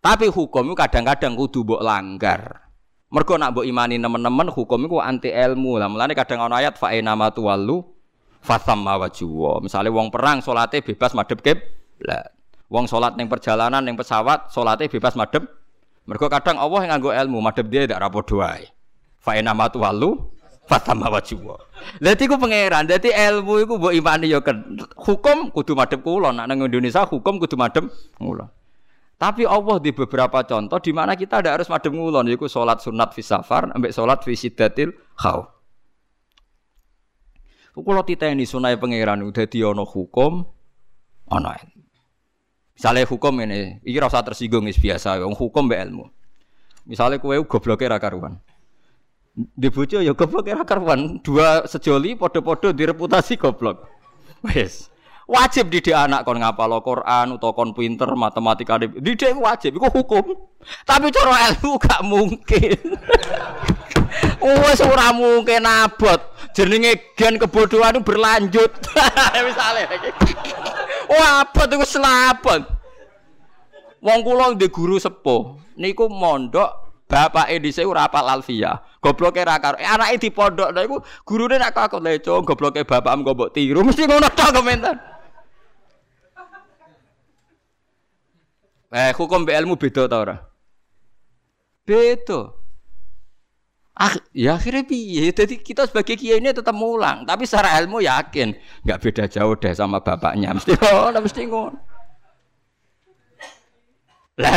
[0.00, 2.72] Tapi hukum kadang-kadang kudu mbok langgar.
[3.12, 5.76] Mergo nak mbok imani nemen-nemen hukum itu anti ilmu.
[5.76, 7.84] Lah mulane kadang ana ayat fa nama tuwallu
[8.40, 9.60] fasamma wajhu.
[9.60, 12.32] Misale wong perang salate bebas madhep kiblat.
[12.70, 15.42] Wong sholat neng perjalanan neng pesawat sholatnya bebas madem.
[16.06, 18.70] Mereka kadang Allah yang nganggo ilmu madem dia tidak rapor doai.
[19.18, 20.16] Fa ina matu walu
[20.70, 21.58] fatama wajibwa.
[21.98, 24.38] Dadi ku pangeran, dadi ilmu iku mbok imani ya
[24.96, 28.46] hukum kudu madem kula, nak Indonesia hukum kudu madem kula.
[29.20, 33.12] Tapi Allah di beberapa contoh di mana kita tidak harus madem ngulon, yaitu sholat sunat
[33.12, 35.44] fi safar, ambek sholat fi sidatil khaw.
[37.76, 40.40] Kalau ini sunai pangeran udah diono hukum,
[41.28, 41.50] ono
[42.74, 46.08] Misalnya hukum ini, ini rasa tersinggung is biasa, wong hukum be ilmu.
[46.88, 48.40] Misalnya kue goblok ra karuan.
[49.36, 49.68] Di
[50.00, 51.20] ya goblok ra karuan.
[51.22, 53.86] Dua sejoli podo-podo direputasi goblok.
[54.48, 54.89] Wes.
[55.30, 60.26] Wajib didik anak kon ngapal Quran utawa kon pinter matematika didik wajib iku hukum.
[60.82, 62.74] Tapi cara ilmu gak mungkin.
[64.42, 66.18] Wes ora mungkin abot.
[66.50, 68.74] Jenenge gen kebodohan berlanjut.
[69.46, 69.86] Misalnya
[71.14, 72.66] Wah, apa tuh selapon?
[74.00, 78.80] Wong kula ndek guru sepuh, niku mondok bapake dhisik ora apal alfiyah.
[78.98, 79.76] Gobloke ra karo.
[79.76, 83.84] Eh, anake di pondok lha iku gurune nek kok leco gobloke bapakmu kok mbok tiru
[83.84, 85.19] mesti ngono tok komentar.
[88.90, 90.36] Eh, hukum be ilmu beda ta ora?
[91.86, 92.50] Beda.
[93.94, 95.30] Ah, ya akhirnya piye?
[95.30, 99.70] Jadi kita sebagai kiai ini tetap mulang, tapi secara ilmu yakin nggak beda jauh deh
[99.76, 100.56] sama bapaknya.
[100.56, 101.78] Mesti ngono, mesti ngono.
[104.40, 104.56] Lah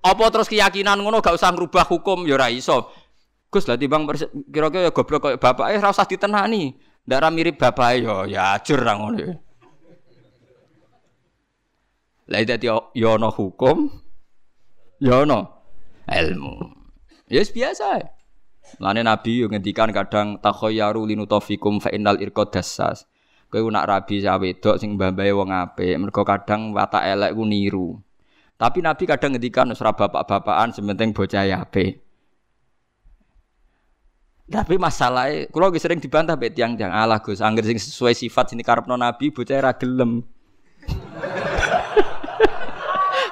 [0.00, 2.88] apa terus keyakinan ngono gak usah ngerubah hukum ya ora iso.
[3.52, 4.08] Gus lah timbang
[4.48, 6.72] kira-kira ya goblok koyo bapake ora usah ditenani.
[7.04, 9.47] Ndak mirip bapak yo ya ajur ngono.
[12.28, 13.88] Lah dadi yo ono hukum,
[15.00, 15.40] yo ono
[16.04, 16.52] ilmu.
[17.28, 17.86] Ya yes, biasa.
[18.00, 18.08] Ya.
[18.76, 23.08] Lane Nabi yo ngendikan kadang takhayyaru linutofikum fa innal irqad dassas.
[23.48, 27.96] Kowe nak rabi sak wedok sing mbambahe wong apik, mergo kadang watak elek ku niru.
[28.60, 32.04] Tapi Nabi kadang ngendikan ora bapak-bapakan sementing bocah ya apik.
[34.48, 38.64] Tapi masalahnya, kalau sering dibantah bet tiang tiang Allah gus, angger sing sesuai sifat sini
[38.64, 40.24] karepno Nabi, bocah ra gelem.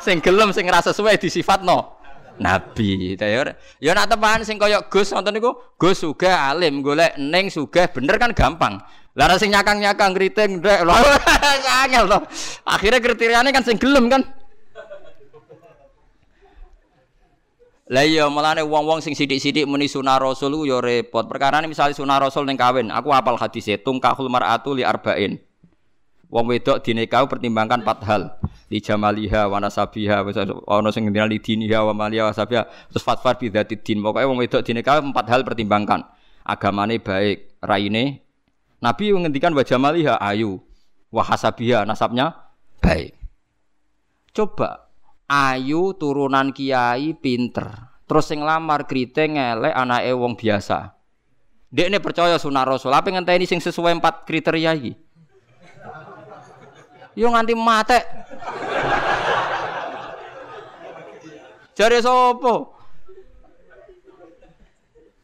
[0.06, 1.98] Sing gelem sing rasa sesuai di sifat no
[2.38, 3.16] nabi.
[3.16, 7.88] Ya ya nak teman sing kaya Gus nonton niku, Gus sugih alim, golek ning sugih
[7.90, 8.78] bener kan gampang.
[9.16, 10.92] Lah sing nyakang-nyakang kriting ndek lho.
[11.82, 12.18] Angel to.
[12.68, 14.22] Akhirnya kriteriane kan sing gelem kan.
[17.86, 21.24] Lah iya mulane wong-wong sing sithik-sithik muni sunah rasul ku ya repot.
[21.30, 25.38] Perkara ini misalnya sunah rasul ning kawin, aku apal hadis tungkahul mar'atu li arba'in.
[26.26, 28.22] Wong wedok dinekau pertimbangkan empat hal.
[28.66, 30.26] Li jamaliha wa nasabiha
[30.66, 34.02] ana sing ngendina li diniha wa maliha wa sabiha terus fatfar bi dzati din.
[34.02, 36.02] Pokoke wong wedok dinekau empat hal pertimbangkan.
[36.46, 38.22] Agamane baik, raine
[38.78, 40.62] Nabi ngendikan wa jamaliha ayu,
[41.10, 43.18] wa hasabiha nasabnya baik.
[44.30, 44.86] Coba
[45.26, 47.66] ayu turunan kiai pinter
[48.06, 50.94] terus sing lamar kriting elek anake wong biasa
[51.66, 54.94] Dek ini percaya sunah rasul apa ngenteni sing sesuai empat kriteria iki
[57.16, 58.00] yo nganti mate
[61.72, 62.76] jare sopo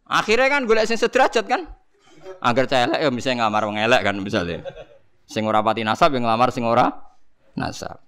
[0.09, 1.69] akhirnya kan golek sing sederajat kan
[2.43, 4.65] agar celek ya misalnya ngamar wong elek kan misalnya
[5.29, 6.89] sing ora pati nasab yang ngamar sing ora
[7.55, 8.01] nasab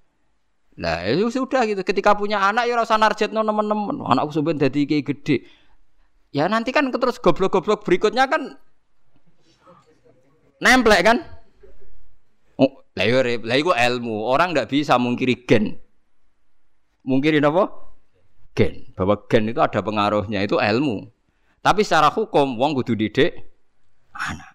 [0.74, 1.86] Lah itu ya sudah gitu.
[1.86, 3.94] Ketika punya anak ya rasa narjetno teman-teman.
[4.10, 5.36] Anakku sebenarnya jadi kayak gede.
[6.34, 8.58] Ya nanti kan terus goblok-goblok berikutnya kan
[10.58, 11.22] nemplek kan?
[12.94, 14.22] Lah yo iya, lah iku ilmu.
[14.30, 15.78] Orang ndak bisa mungkiri gen.
[17.02, 17.66] Mungkiri apa?
[18.54, 18.94] Gen.
[18.94, 21.10] Bahwa gen itu ada pengaruhnya, itu ilmu.
[21.58, 23.34] Tapi secara hukum wong kudu didik
[24.14, 24.54] anak.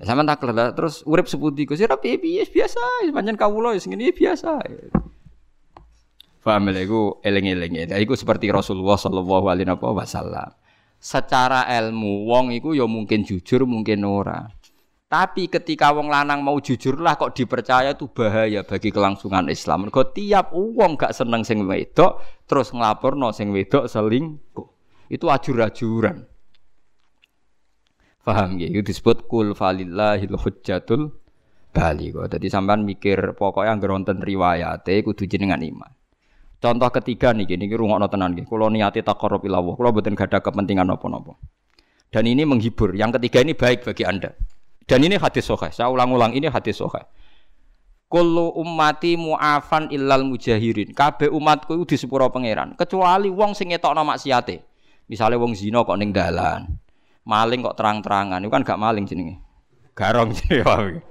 [0.00, 0.44] Sama tak
[0.76, 4.60] terus urip seputi ku sira piye piye biasa, pancen kawula sing ngene biasa.
[6.44, 7.90] Paham lha iku eling-eling.
[7.90, 10.52] Iku seperti Rasulullah sallallahu alaihi wasallam.
[11.00, 14.46] Secara ilmu wong iku ya mungkin jujur, mungkin ora.
[15.06, 19.86] Tapi ketika wong lanang mau jujur lah kok dipercaya itu bahaya bagi kelangsungan Islam.
[19.86, 22.18] Mergo tiap wong gak seneng sing wedok
[22.50, 24.66] terus nglaporno sing wedok selingkuh.
[25.06, 26.26] Itu ajur-ajuran.
[28.26, 28.66] Paham ya?
[28.66, 31.14] Itu disebut kul falillahil hujjatul
[31.70, 32.26] baligh.
[32.26, 35.94] Dadi sampean mikir pokoknya anggere wonten riwayate kudu jenengan iman.
[36.58, 38.42] Contoh ketiga nih gini, rungokno tenan nggih.
[38.42, 39.74] Kula niati taqarrub ila Allah.
[39.78, 41.38] Kula mboten gadah kepentingan apa-apa.
[42.10, 42.90] Dan ini menghibur.
[42.98, 44.34] Yang ketiga ini baik bagi Anda.
[44.86, 45.70] Dan ini hadis sahih.
[45.74, 47.02] Saya ulang-ulang ini hadis sahih.
[48.06, 50.94] Kullu ummati mu'afan illal mujahirin.
[50.94, 54.62] Kabeh umatku itu di sepuro pangeran, kecuali wong sing ngetokno maksiate.
[55.10, 56.78] Misalnya wong zina kok ning dalan.
[57.26, 58.38] Maling kok terang-terangan.
[58.38, 59.42] Itu kan gak maling jenenge.
[59.98, 61.02] Garong jenenge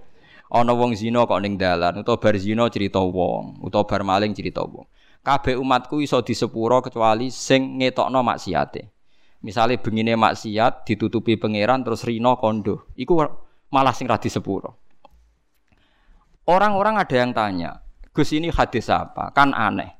[0.55, 1.99] ana wong zina kok ning dalan.
[2.01, 3.59] Utawa bar zina cerita wong.
[3.65, 4.85] Utawa bar maling cerita wong.
[5.25, 8.93] Kabeh umatku iso disepuro kecuali sing ngetokno maksiate.
[9.41, 12.89] Misale bengine maksiat ditutupi pangeran terus rino kondo.
[12.93, 13.13] Iku
[13.75, 14.79] malah sing ra disepuro
[16.47, 17.83] orang-orang ada yang tanya
[18.15, 19.91] Gus ini hadis apa kan aneh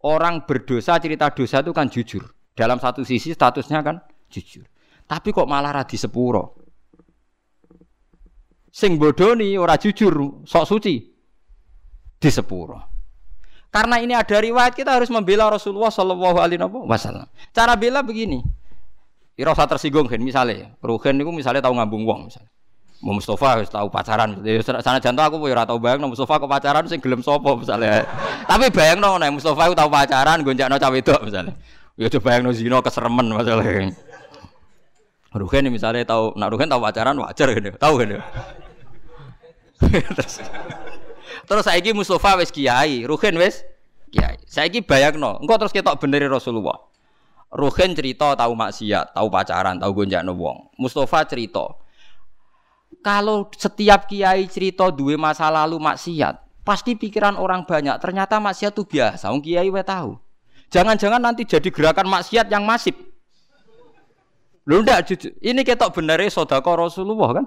[0.00, 2.24] orang berdosa cerita dosa itu kan jujur
[2.56, 4.00] dalam satu sisi statusnya kan
[4.32, 4.64] jujur
[5.04, 6.56] tapi kok malah radi sepuro.
[8.74, 10.94] Sing bodoni ora jujur, sok suci
[12.18, 12.90] di sepuro.
[13.70, 17.26] Karena ini ada riwayat kita harus membela Rasulullah Shallallahu Alaihi Wasallam.
[17.54, 18.42] Cara bela begini.
[19.34, 22.50] Ira usah tersinggung kan misalnya, Ruhen itu misalnya tahu ngambung wong misalnya.
[23.04, 24.40] Mau Mustafa harus tahu pacaran.
[24.40, 28.08] Ya, sana jantung aku ya tahu bayang Mustafa kok pacaran sing gelem sopo misalnya.
[28.50, 31.52] Tapi bayang no, Mustafa itu tahu pacaran gonjak no cawe itu misalnya.
[32.00, 33.92] Ya coba bayang no zino keseremen masalah.
[35.36, 38.16] Ruhen misalnya tahu, nak Ruhen tahu pacaran wajar gitu, tahu gitu.
[40.16, 40.40] terus,
[41.44, 43.68] terus saya Mustafa wes kiai, Ruhen wes
[44.08, 44.40] kiai.
[44.48, 46.80] Saya bayangno, engkau terus ketok bener Rasulullah.
[47.52, 50.72] Ruhen cerita tahu maksiat, tahu pacaran, tahu gonjak wong.
[50.80, 51.83] Mustafa cerita,
[53.04, 58.00] kalau setiap kiai cerita dua masa lalu maksiat, pasti pikiran orang banyak.
[58.00, 60.16] Ternyata maksiat itu biasa, Wong kiai we tahu.
[60.72, 62.96] Jangan-jangan nanti jadi gerakan maksiat yang masif.
[64.64, 65.36] Lu ndak jujur.
[65.44, 67.46] Ini ketok benernya sodako Rasulullah kan?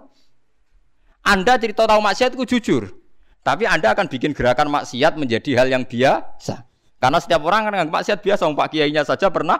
[1.25, 2.93] Anda cerita tahu maksiat itu jujur.
[3.41, 6.69] Tapi Anda akan bikin gerakan maksiat menjadi hal yang biasa.
[7.01, 9.57] Karena setiap orang kan maksiat biasa, Pak Kiainya saja pernah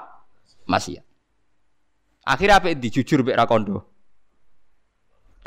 [0.69, 1.01] maksiat.
[2.27, 3.96] Akhirnya apa dijujur Bek Rakondo?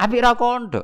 [0.00, 0.80] Abi Rakondo.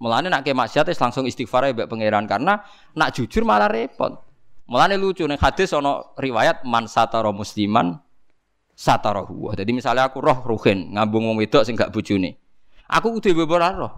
[0.00, 2.64] Mulane nak ke maksiat langsung istighfar ya Pangeran karena
[2.96, 4.16] nak jujur malah repot.
[4.64, 8.00] Mulane lucu nih hadis ono riwayat man satara musliman
[8.72, 9.52] satarahu.
[9.52, 12.40] Jadi misalnya aku roh ruhin ngambung wong wedok sing gak bojone.
[12.88, 13.92] Aku kudu beber roh.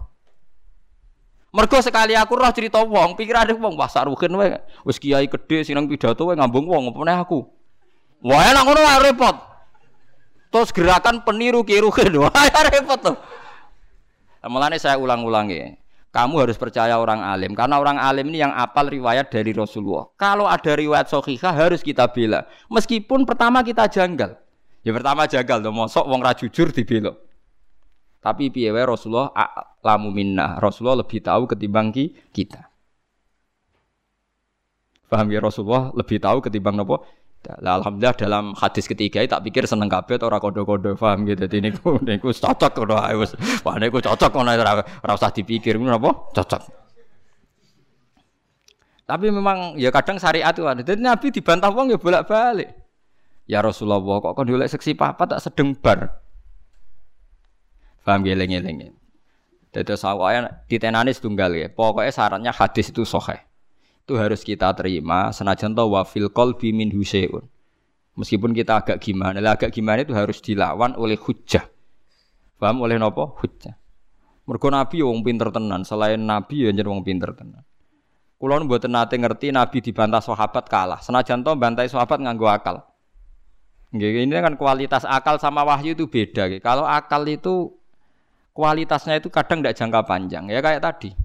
[1.53, 4.59] Mergo sekali aku roh cerita wong, pikirane wong wah sak ruhin wae.
[4.83, 7.47] Wis kiai gede sinang pidato wae ngambung wong apa aku.
[8.27, 9.35] Wah enak ngono repot.
[10.51, 12.33] Terus gerakan peniru ki ruhin wah
[12.67, 13.15] repot tuh.
[14.43, 15.79] Mulane saya ulang-ulangi.
[16.13, 20.13] Kamu harus percaya orang alim karena orang alim ini yang apal riwayat dari Rasulullah.
[20.13, 22.45] Kalau ada riwayat sahihah harus kita bela.
[22.69, 24.37] Meskipun pertama kita janggal.
[24.85, 27.17] Ya pertama jagal dong, mosok wong ra jujur dibelok.
[28.21, 29.33] Tapi piye Rasulullah
[29.81, 30.61] lamu minna.
[30.61, 31.89] Rasulullah lebih tahu ketimbang
[32.29, 32.69] kita.
[35.09, 37.05] Paham ya Rasulullah lebih tahu ketimbang nopo
[37.43, 41.43] Lah alhamdulillah dalam hadis ketiga tak pikir seneng kabeh ora kodo-kodo paham gitu.
[41.43, 43.35] Dadi niku niku cocok ae wis.
[43.67, 46.11] Wah niku cocok ngono ora ora usah dipikir ngono apa?
[46.31, 46.61] Cocok.
[49.03, 50.95] Tapi memang ya kadang syariat itu ada.
[50.95, 52.71] Nabi dibantah wong ya bolak-balik.
[53.43, 56.23] Ya Rasulullah kok kon golek seksi papa tak sedeng bar.
[58.07, 58.95] Paham geleng-geleng.
[59.75, 61.67] Dadi sawaya ditenani setunggal ya.
[61.67, 63.43] Pokoknya syaratnya hadis itu sahih
[64.03, 67.47] itu harus kita terima senajan tahu wafil qalbi min huseun.
[68.19, 71.65] Meskipun kita agak gimana, agak gimana itu harus dilawan oleh hujah.
[72.61, 73.33] Paham oleh nopo?
[73.41, 73.73] Hujah.
[74.43, 77.63] Mergo Nabi ya wong pinter tenan, selain Nabi ya jeneng wong pinter tenan.
[78.35, 80.99] Kulo mboten nate ngerti Nabi dibantah sahabat kalah.
[80.99, 82.83] Senajan to bantai sahabat nganggo akal.
[83.95, 86.51] Nggih, ini kan kualitas akal sama wahyu itu beda.
[86.59, 87.71] Kalau akal itu
[88.51, 90.43] kualitasnya itu kadang tidak jangka panjang.
[90.51, 91.15] Ya kayak tadi.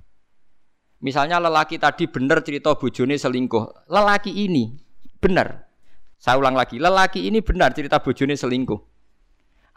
[0.99, 3.87] Misalnya lelaki tadi benar cerita bojone selingkuh.
[3.87, 4.75] Lelaki ini
[5.23, 5.71] benar.
[6.19, 8.81] Saya ulang lagi, lelaki ini benar cerita bojone selingkuh.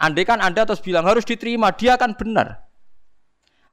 [0.02, 2.66] Andai kan Anda terus bilang harus diterima, dia akan benar.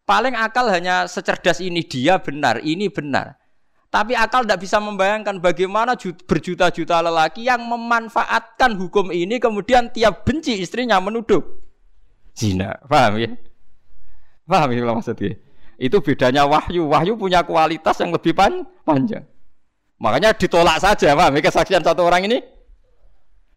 [0.04, 3.40] Paling akal hanya secerdas ini dia benar, ini benar.
[3.88, 10.60] Tapi akal tidak bisa membayangkan bagaimana berjuta-juta lelaki yang memanfaatkan hukum ini kemudian tiap benci
[10.60, 11.40] istrinya menuduh
[12.36, 12.76] zina.
[12.84, 13.32] Paham ya?
[14.44, 15.40] Paham ya maksudnya?
[15.78, 16.90] Itu bedanya wahyu.
[16.90, 19.22] Wahyu punya kualitas yang lebih pan panjang.
[20.02, 21.38] Makanya ditolak saja, paham?
[21.38, 22.38] Kesaksian satu orang ini.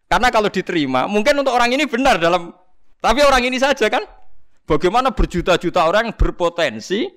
[0.06, 2.54] Karena kalau diterima, mungkin untuk orang ini benar dalam
[3.02, 4.06] tapi orang ini saja kan.
[4.62, 7.10] Bagaimana berjuta-juta orang berpotensi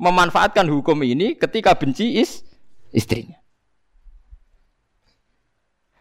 [0.00, 2.40] memanfaatkan hukum ini ketika benci is
[2.88, 3.36] istrinya.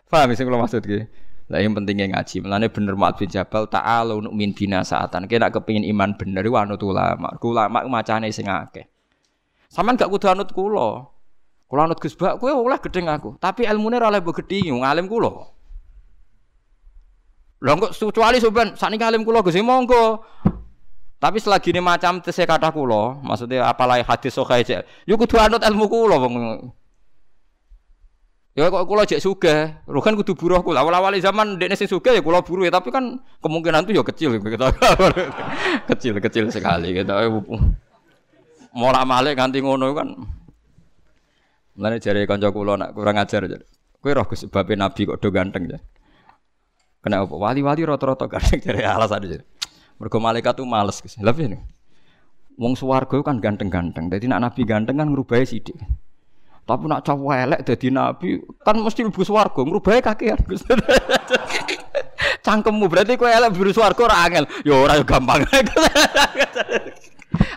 [0.07, 1.11] Paham sih kalau maksudnya?
[1.45, 2.41] Lah yang pentingnya ngaji.
[2.41, 5.29] Mulane bener Mu'adz bin Jabal ta'ala untuk min bina saatan.
[5.29, 7.37] Kena kepingin iman bener iku anut ulama.
[7.37, 8.89] Ulama macane sing akeh.
[9.69, 11.05] Saman gak kudu anut kula.
[11.69, 13.37] Kula anut Gus Bak kowe oleh gedeng aku.
[13.37, 15.53] Tapi ilmune ora oleh mbok gedhi ngalim kula.
[17.65, 20.21] Lah kok kecuali sampean sakniki alim kula Gus monggo.
[21.15, 25.09] Tapi selagi ini macam tese kata kula, maksudnya apalagi hadis sahih cek.
[25.09, 26.21] Yo kudu anut ilmu kula
[28.55, 30.79] Ya kok kula jek sugih, kan kudu buruh kula.
[30.79, 34.39] Awal-awal zaman dekne sing sugih ya kula buruh ya, tapi kan kemungkinan itu ya kecil
[34.39, 34.47] gitu.
[35.91, 37.11] kecil kecil sekali gitu.
[38.71, 40.07] Mola malik ganti ngono kan.
[41.75, 43.59] Mulane jare kanca kula nak kurang ajar aja.
[43.99, 45.79] Kowe roh Gus babe Nabi kok do ganteng ya.
[47.03, 47.35] Kena apa?
[47.35, 49.43] Wali-wali rata-rata ganteng jare alasan aja.
[49.99, 51.19] Mergo malaikat tuh males Gus.
[51.19, 51.59] Lha piye
[52.55, 54.07] Wong swarga kan ganteng-ganteng.
[54.07, 55.75] Dadi nak Nabi ganteng kan ngrubahi sithik.
[56.66, 60.41] Tapi nak cowok elek jadi nabi kan mesti lebih swarga, ngrubahe kakean.
[62.45, 64.49] Cangkemmu berarti kowe elek biru swarga ora angel.
[64.66, 65.45] Ya ora ya gampang.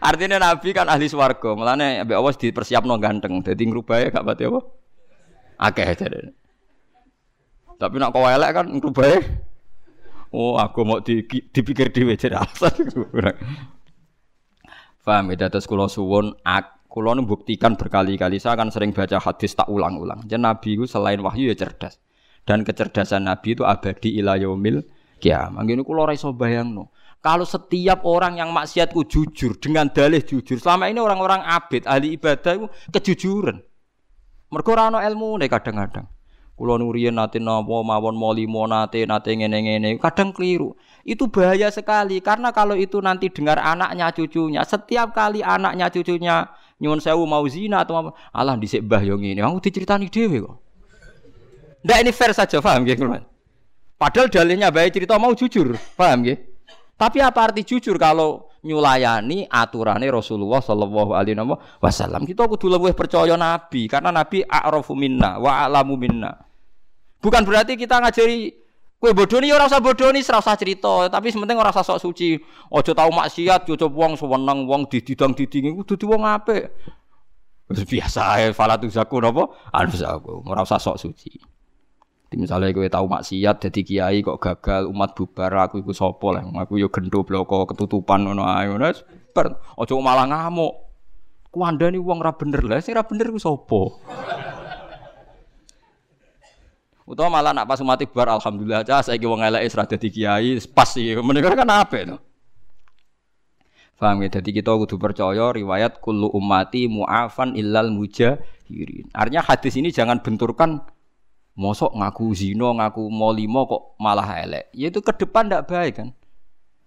[0.08, 3.40] Artinya nabi kan ahli swarga, mulane ambek Allah dipersiapno ganteng.
[3.40, 4.60] Dadi ngrubahe gak pati apa?
[5.56, 6.36] Akeh jare.
[7.80, 9.48] Tapi nak kowe elek kan ngrubahe
[10.28, 12.76] Oh, aku mau di, dipikir dhewe jare alasan.
[15.08, 19.68] Paham ya, terus kula suwun ak Kulo buktikan berkali-kali saya akan sering baca hadis tak
[19.68, 20.24] ulang-ulang.
[20.24, 22.00] Jadi Nabi itu selain wahyu ya cerdas.
[22.48, 24.80] Dan kecerdasan Nabi itu abadi ila yaumil
[25.20, 25.68] kiamat.
[25.68, 26.88] Ngene kulo ora iso bayangno.
[27.20, 32.56] Kalau setiap orang yang maksiatku jujur dengan dalih jujur, selama ini orang-orang abid ahli ibadah
[32.56, 33.60] itu kejujuran.
[34.48, 36.08] Mergo ora ana ilmu kadang-kadang.
[36.58, 40.74] Kulo nuriyen nate napa mawon molimo nate nate ngene-ngene, kadang keliru.
[41.06, 47.02] Itu bahaya sekali karena kalau itu nanti dengar anaknya cucunya, setiap kali anaknya cucunya nyuwun
[47.02, 50.56] sewu mau zina atau apa, alah dhisik mbah yo ngene, aku diceritani dhewe kok.
[51.82, 53.18] Ndak ini fair saja, paham nggih kulo.
[53.98, 56.38] Padahal dalilnya baik cerita mau jujur, paham nggih?
[56.98, 61.38] Tapi apa arti jujur kalau nyulayani aturannya Rasulullah Shallallahu Alaihi
[61.78, 62.26] Wasallam?
[62.26, 66.34] Kita kudu lebih percaya Nabi karena Nabi a'rafu minna wa a'lamu minna.
[67.22, 68.50] Bukan berarti kita ngajari
[68.98, 72.34] kue bodoh nih orang usah bodoh nih serasa cerita, tapi sementing orang sok suci.
[72.68, 76.74] Ojo tahu maksiat, ojo wong sewenang wong dididang didingi, kudu di wong ape.
[77.68, 81.38] Biasa ya, falatu zaku nopo, anu zaku, orang usah sok suci.
[82.36, 86.76] Misalnya gue tahu maksiat jadi kiai kok gagal umat bubar aku ikut sopo lah aku
[86.76, 88.92] yo gendo bloko ketutupan ngono ae ngono
[89.80, 90.76] ojo malah ngamuk
[91.48, 94.04] kuandani wong ra bener lah sing ra bener ku sopo
[97.08, 100.92] Utawa malah nak pas mati bar alhamdulillah aja saya wong elek wis dadi kiai pas
[100.92, 101.16] iki.
[101.24, 102.16] Menika kan apik to.
[103.96, 104.28] Paham ya?
[104.38, 109.10] Jadi kita kudu percaya riwayat kullu ummati mu'afan illal mujahirin.
[109.10, 110.84] Artinya hadis ini jangan benturkan
[111.58, 114.70] mosok ngaku zino, ngaku molimo kok malah elek.
[114.76, 116.08] Ya itu ke depan ndak baik kan.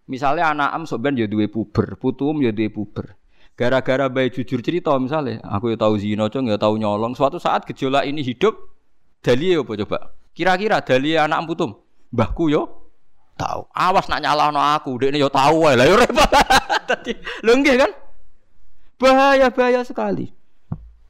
[0.08, 3.20] Misalnya anak am sok ben ya duwe puber, putum ya duwe puber.
[3.60, 7.12] Gara-gara baik jujur cerita misalnya, aku ya tahu zino, cong ya tahu nyolong.
[7.12, 8.56] Suatu saat gejolak ini hidup,
[9.22, 9.98] Dalile apa coba?
[10.34, 11.78] Kira-kira dari anak putum,
[12.10, 12.82] mbahku yo
[13.38, 13.70] tahu.
[13.70, 15.78] Awas nak nyalahno aku, dekne yo tahu wae.
[15.78, 16.30] Lah yo repot.
[16.90, 17.14] Dadi
[17.46, 17.92] lho nggih kan?
[18.98, 20.34] Bahaya bahaya sekali.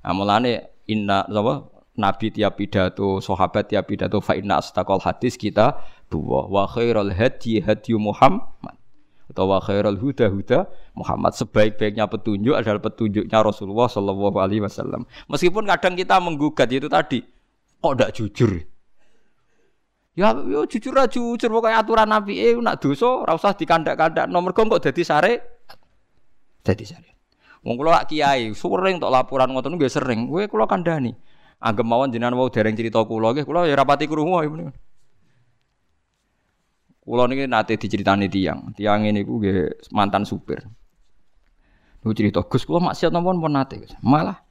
[0.04, 5.80] Nah, mulane inna apa Nabi tiap pidato, sahabat tiap pidato fa inna astaqal hadis kita
[6.08, 8.76] dua wa khairul hadi hadi Muhammad
[9.32, 10.60] atau wa khairul huda huda
[10.96, 15.08] Muhammad sebaik-baiknya petunjuk adalah petunjuknya Rasulullah Shallallahu alaihi wasallam.
[15.32, 17.24] Meskipun kadang kita menggugat itu tadi
[17.82, 18.52] kok tidak jujur.
[20.12, 24.54] Ya, yo jujur aja jujur pokoknya aturan Nabi eh nak dosa ora usah dikandak-kandak nomor
[24.54, 25.66] kok dadi sare
[26.62, 27.10] dadi sare.
[27.62, 30.30] Wong kula kiai sering tok laporan ngoten nggih sering.
[30.30, 31.14] Kowe kula kandhani.
[31.62, 34.74] Anggap mawon jenengan wau dereng cerita kula nggih, kula ya rapati krungu ya
[37.02, 38.74] Kula niki nate diceritani tiang.
[38.78, 39.42] Tiang ini ku
[39.94, 40.66] mantan supir.
[42.02, 43.86] Lu cerita Gus kula maksiat napa pun nate.
[44.02, 44.42] Malah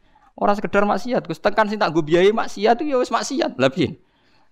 [0.41, 3.61] ora sekedar maksiat Gus, tekan sing tak nggo biayai maksiat itu ya wis maksiat.
[3.61, 4.01] Lah piye?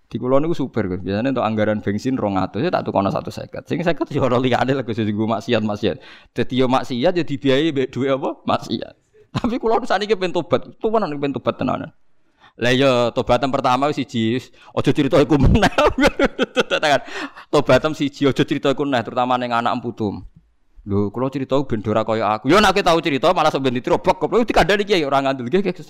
[0.09, 1.01] Di kula niku supir Gus.
[1.01, 3.65] Biasane untuk anggaran bensin 200 ya tak tukono 150.
[3.65, 5.97] Sing 50 ya ora liyane lek Gus nggo maksiat maksiat.
[6.37, 8.29] Dadi yo maksiat ya dibiayai mbek dhuwit apa?
[8.45, 8.93] Maksiat.
[9.29, 11.93] Tapi kula sakniki pengen tobat, tuwanan pengen tobat tenanan.
[12.59, 14.35] Lah iya tobatan pertama siji
[14.75, 15.71] aja cerita iku meneh.
[17.53, 20.27] Tobatan siji aja cerita iku meneh terutama ning anak putum.
[20.89, 22.49] Lho kula cerita ben ora kaya aku.
[22.49, 25.45] Yo nek tahu cerita malah sok ben ditrobok goblok dikandani kiai ora ngandel.
[25.45, 25.85] Nggih.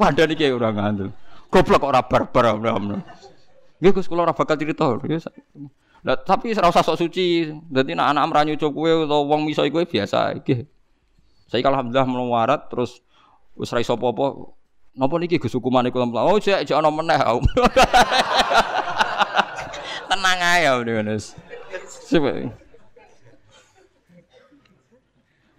[0.00, 1.12] Wandani kiai ora ngandel.
[1.52, 2.56] Goblok kok ora barbar.
[2.56, 4.96] Nggih Gus kula ora bakal cerita.
[6.08, 7.52] Lah tapi ora sok suci.
[7.68, 10.40] Dadi nek anak mranyu cok kowe utawa wong miso iku biasa.
[11.52, 13.04] Saya alhamdulillah melawarat terus
[13.52, 14.56] wis ra iso apa-apa
[14.96, 17.16] Napa niki Gus hukumane kula Oh, jek jek ana meneh.
[20.08, 21.36] Tenang ae ya Mas.
[22.08, 22.52] Coba.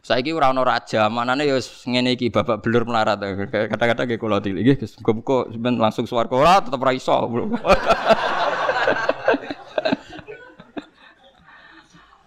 [0.03, 1.55] Saiki ora ana raja, manane ya
[1.87, 3.23] ngene iki babak belur melarat.
[3.47, 4.99] Kata-kata nggih kula tili nggih Gus.
[4.99, 5.47] Muga
[5.79, 7.15] langsung swarga ora tetep ra iso.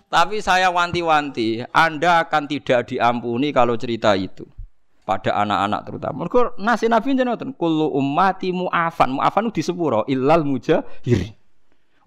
[0.08, 4.48] Tapi saya wanti-wanti, Anda akan tidak diampuni kalau cerita itu
[5.04, 6.24] pada anak-anak terutama.
[6.56, 9.20] Nasi Nabi jenengan kullu ummati mu'afan.
[9.20, 11.28] Mu'afan di sepuro illal mujahiri.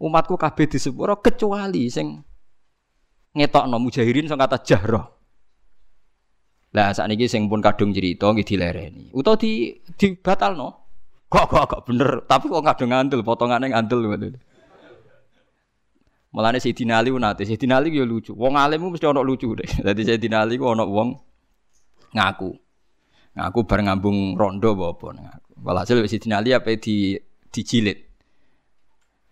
[0.01, 2.17] Umatku kabeh di sepuro kecuali sing
[3.37, 5.18] ngetokno mujahirin sing kata jahroh.
[6.69, 9.09] Lah sakniki sing pun kadung cerita nggih dilereni.
[9.13, 10.69] Utawa di dibatalno.
[11.29, 14.35] Kok kok kok bener, tapi kok kadung ngandel potongane ngandel ngoten.
[16.29, 18.37] Mulane Sayyidina Ali nate, Sayyidina Ali yo lucu.
[18.37, 19.65] Wong alim mesti ana lucu deh.
[19.85, 21.17] Dadi Sayyidina Ali ku ana wong
[22.13, 22.53] ngaku.
[23.39, 25.51] Aku bar ngambung rondo apa ngaku.
[25.63, 27.17] Walhasil wis dinali apa di
[27.49, 27.97] dijilid.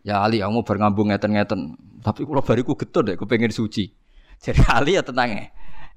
[0.04, 1.76] Ya Ali, kamu bar ngambung ngeten-ngeten.
[2.00, 3.92] Tapi kalau bariku getun deh, aku pengen suci.
[4.40, 5.46] Jadi Ali ya tenang ya.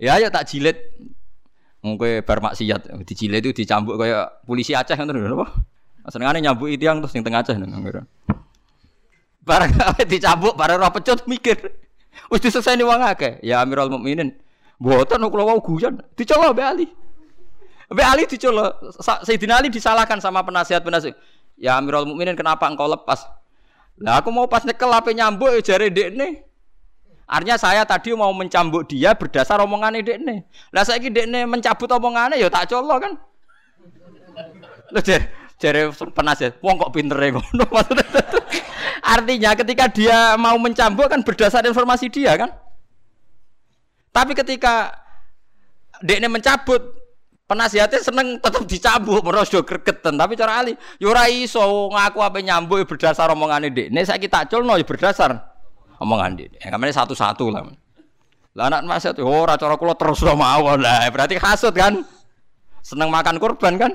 [0.01, 0.77] Ya ya tak jilid.
[1.81, 5.49] Mungkin bar maksiat dijilid itu dicambuk kayak polisi Aceh kan terus apa?
[6.13, 7.73] Senengane nyambuk itu yang terus yang tengah Aceh nang
[9.41, 9.73] Barang
[10.13, 11.57] dicambuk, barang roh pecut mikir.
[12.29, 13.41] Wis diseseni wong akeh.
[13.41, 14.37] Ya Amirul Mukminin.
[14.77, 16.05] Mboten kula wau guyon.
[16.13, 16.87] Dicoba Mbak Ali.
[17.91, 18.71] Mbak Ali dicolok,
[19.01, 21.17] Sayyidina Ali disalahkan sama penasihat-penasihat.
[21.57, 23.25] Ya Amirul Mukminin kenapa engkau lepas?
[24.01, 26.45] Lah aku mau pas nyekel apa nyambuk ya jare dekne.
[27.31, 30.43] Artinya saya tadi mau mencambuk dia berdasar omongan dekne.
[30.75, 33.13] Lah saiki dekne mencabut omongannya ya tak colok kan.
[34.91, 35.31] Lah jare
[35.63, 37.65] jare penasihat, wong kok pinter ya ngono
[39.15, 42.51] Artinya ketika dia mau mencambuk kan berdasar informasi dia kan.
[44.11, 44.99] Tapi ketika
[46.03, 46.99] dekne mencabut
[47.51, 52.87] Penasihatnya seneng tetap dicambuk meroso gregetan, tapi cara ali yo ora iso ngaku apa nyambuk
[52.87, 55.50] berdasar omongane Dekne saiki tak culno ya berdasar
[56.01, 56.59] omongan Dekne.
[56.59, 57.69] Ya kamane satu-satu lah.
[58.57, 61.07] Lah anak nasihat oh, ora cara kula terus mawon lah.
[61.13, 62.03] Berarti hasut kan?
[62.81, 63.93] Seneng makan kurban kan?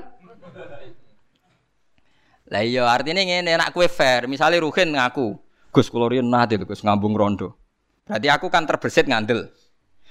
[2.46, 5.34] Lah iya artinya ngene nek kue fair, misalnya Ruhin ngaku,
[5.74, 7.58] Gus kula riyen nate Gus ngambung rondo.
[8.06, 9.50] Berarti aku kan terbersit ngandel.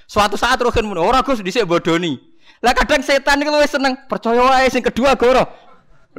[0.04, 2.20] Suatu saat Ruhin muni, ora Gus dhisik bodoni.
[2.60, 5.48] Lah kadang setan itu lebih seneng percaya wae sing kedua goro.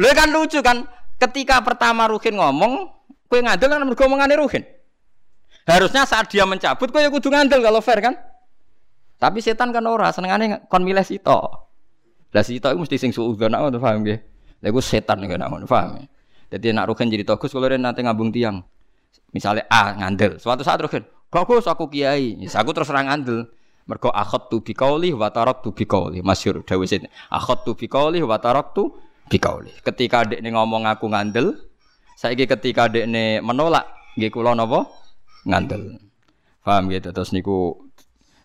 [0.00, 0.88] Lha kan lucu kan
[1.20, 2.88] ketika pertama Ruhin ngomong,
[3.28, 4.64] kowe ngandel kan mergo omongane Ruhin.
[5.66, 8.14] Harusnya saat dia mencabut kowe ya kudu ngandel kalau fair kan?
[9.18, 11.66] Tapi setan kan ora senengane kon milih sito.
[12.30, 14.18] Lah sito iku mesti sing suudzon aku paham nggih.
[14.62, 16.06] Lah iku setan kan ngono paham.
[16.46, 18.62] Jadi nak Ruhin jadi togus kalau nanti ngabung tiang.
[19.34, 23.50] Misalnya A ngandel, suatu saat Ruhin, bagus aku kiai, ya, aku terus orang ngandel.
[23.86, 24.10] Mergo
[24.50, 26.18] tu bi qauli wa taraktu bi qauli.
[26.18, 27.06] Masyhur dawuh sini.
[27.62, 28.90] tu bi qauli wa taraktu
[29.30, 29.70] bi qauli.
[29.82, 31.54] Ketika dekne ngomong aku ngandel,
[32.18, 33.86] saiki ketika dekne menolak
[34.18, 34.90] nggih kula napa?
[35.46, 36.02] Ngandel.
[36.66, 37.78] Paham gitu terus niku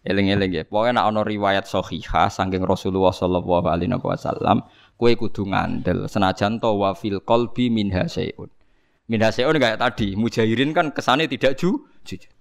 [0.05, 0.63] eling-eling ya.
[0.65, 4.61] Pokoke nek ana riwayat sahihah saking Rasulullah sallallahu alaihi wasallam,
[4.97, 8.49] kowe kudu ngandel senajan to wa fil qalbi minha syai'un.
[9.09, 12.31] Minaseon kayak tadi, mujahirin kan kesannya tidak ju, jujur.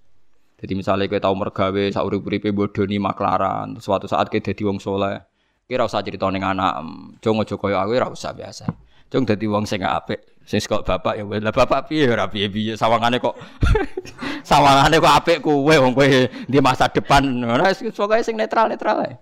[0.61, 5.19] Jadi misalnya kita tahu mergawe saurip-uripe bodoni maklaran, suatu saat kita jadi wong soleh,
[5.65, 6.85] kira usah cerita ning anak,
[7.25, 8.69] jong aja koyo aku ora usah biasa.
[9.09, 13.23] Jong dadi wong sing apik, sing kok bapak ya lah bapak piye ora piye-piye sawangane
[13.23, 13.39] kok
[14.51, 17.23] sawangane kok apik kowe wong kowe di masa depan.
[17.45, 19.15] Ora pokoke sing netral-netral ae.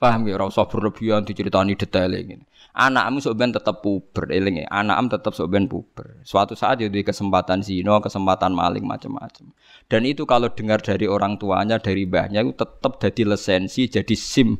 [0.00, 2.40] Paham ya, ora usah berlebihan diceritani detail ini.
[2.72, 4.66] Anakmu sok ben tetep puber eling ya.
[4.72, 6.24] Anakmu tetep sok ben puber.
[6.24, 9.52] Suatu saat ya di kesempatan zina, kesempatan maling macam-macam.
[9.92, 14.56] Dan itu kalau dengar dari orang tuanya, dari mbahnya itu tetep jadi lisensi, jadi SIM.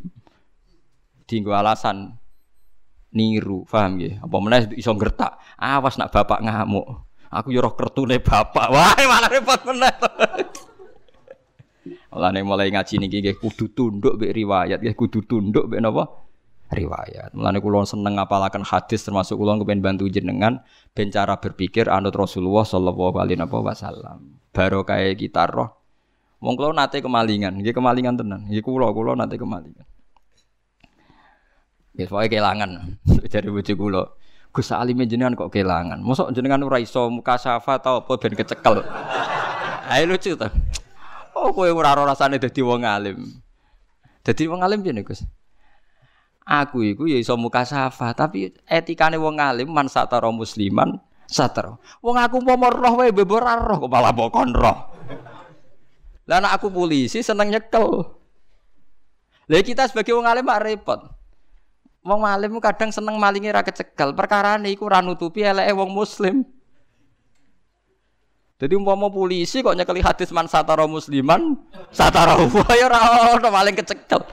[1.24, 2.19] Dinggo alasan
[3.14, 4.22] niru, paham ya?
[4.22, 5.38] Apa meneh iso ngertak.
[5.58, 6.86] Awas nak bapak ngamuk.
[7.30, 8.66] Aku yo roh kertune bapak.
[8.70, 9.94] Wah, malah repot meneh.
[12.10, 16.10] Mulane mulai ngaji niki nggih kudu tunduk mbek riwayat, nggih kudu tunduk mbek napa?
[16.70, 17.34] riwayat.
[17.34, 20.62] Mulane kula seneng ngapalaken hadis termasuk kula kepen bantu jenengan
[20.94, 24.38] ben cara berpikir anut Rasulullah sallallahu alaihi wasallam.
[24.54, 25.70] Barokah kita roh.
[26.40, 28.46] Wong kula nate kemalingan, nggih kemalingan tenan.
[28.48, 29.84] Nggih kula kula nate kemalingan.
[31.94, 32.70] Nggih pokoke kelangan
[33.32, 34.04] dari bojo kula.
[34.50, 36.02] Gus Alim jenengan kok kelangan.
[36.02, 38.82] Mosok jenengan ora iso muka syafa tau apa ben kecekel.
[39.94, 40.50] Ayo lucu to.
[41.38, 43.30] Oh kowe ora rasane dadi wong alim.
[44.26, 45.22] Dadi wong alim piye Gus?
[46.42, 50.98] Aku iku ya iso muka safa, tapi etikane wong alim man satara musliman
[51.30, 51.78] satara.
[52.02, 54.90] Wong aku mau roh wae bebor roh kok malah bokon roh.
[56.26, 57.86] Lah aku polisi seneng nyekel.
[59.46, 61.19] Lah kita sebagai wong alim mak repot.
[62.00, 66.48] Wong alim kadang seneng malingi ra kecekel, perkara iku ora nutupi eleke wong muslim.
[68.60, 71.60] Jadi umpama polisi kok nyekeli hadis man satara musliman,
[71.92, 72.40] satara
[72.72, 73.00] ya ora
[73.36, 74.20] ono paling kecekel.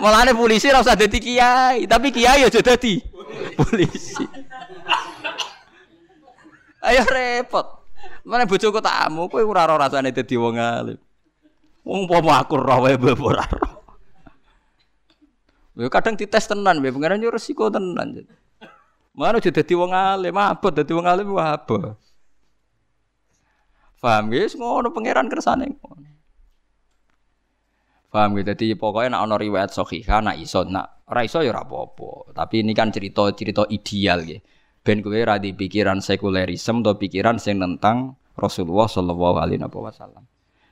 [0.00, 3.00] Mulane polisi ora usah dadi kiai, tapi kiai aja dadi
[3.56, 4.20] polisi.
[6.92, 7.88] Ayo repot.
[8.24, 11.00] Mana bojoku tamu, kowe ora ora rasane dadi wong alim.
[11.88, 13.00] Wong umpama aku roh wae
[15.76, 18.24] Ya kadang dites tenan, pengen yo resiko tenan.
[19.16, 21.96] Mana jadi dadi wong alim, abot dadi wong alim wah apa?
[23.96, 26.16] Paham guys, ngono pangeran kersane ngono.
[28.12, 28.48] Paham gitu.
[28.48, 32.32] Jadi pokoknya nak ono riwayat sahihah nak iso nak ora iso ya apa-apa.
[32.32, 34.40] Tapi ini kan cerita-cerita ideal gitu.
[34.80, 40.24] Ben kowe ra di pikiran sekulerisme atau pikiran sing tentang Rasulullah sallallahu alaihi wasallam.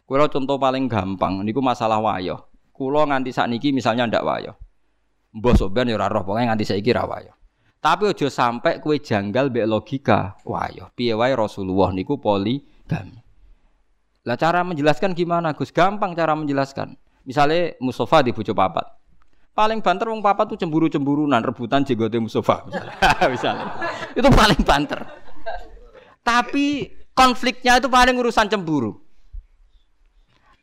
[0.07, 2.48] Kulo contoh paling gampang niku masalah wayo.
[2.70, 4.52] Kulo nganti sakniki misalnya ndak wayo.
[5.35, 7.35] Mbah soben ya ora roh, pokoke nganti saiki ra wayo.
[7.82, 10.39] Tapi ojo sampai kue janggal be logika.
[10.49, 13.20] Wah yo, piye wae Rasulullah niku poligami.
[14.24, 15.68] Lah cara menjelaskan gimana Gus?
[15.68, 16.97] Gampang cara menjelaskan.
[17.28, 18.89] Misalnya Mustafa di bojo papat.
[19.53, 22.95] Paling banter wong papat tuh cemburu-cemburunan, rebutan jenggote Mustafa misalnya.
[23.37, 23.66] misalnya.
[24.16, 25.01] Itu paling banter.
[26.24, 29.03] Tapi konfliknya itu paling urusan cemburu.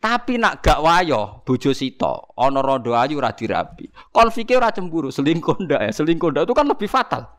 [0.02, 3.86] Tapi nak gak wayo bojo sito, ana rondo ayu ora dirabi.
[4.10, 7.30] Konfliknya ora cemburu, selingkuh ndak ya, selingkuh ndak itu kan lebih fatal.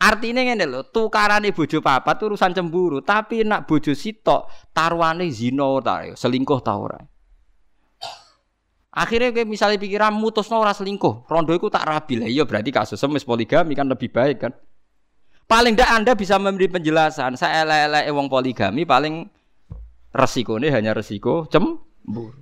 [0.00, 6.08] Artinya ngene lho, tukarane bojo papat urusan cemburu, tapi nak bojo sito taruhane zina ta,
[6.08, 6.98] ya, selingkuh ta ora.
[8.96, 12.96] Akhirnya kayak misalnya pikiran mutus ora selingkuh, rondo itu tak rabi lah, iya berarti kasus
[12.96, 14.52] semis poligami kan lebih baik kan.
[15.44, 19.28] Paling ndak Anda bisa memberi penjelasan, saya elek-elek wong poligami paling
[20.12, 22.36] Resiko ini hanya resiko cemburu.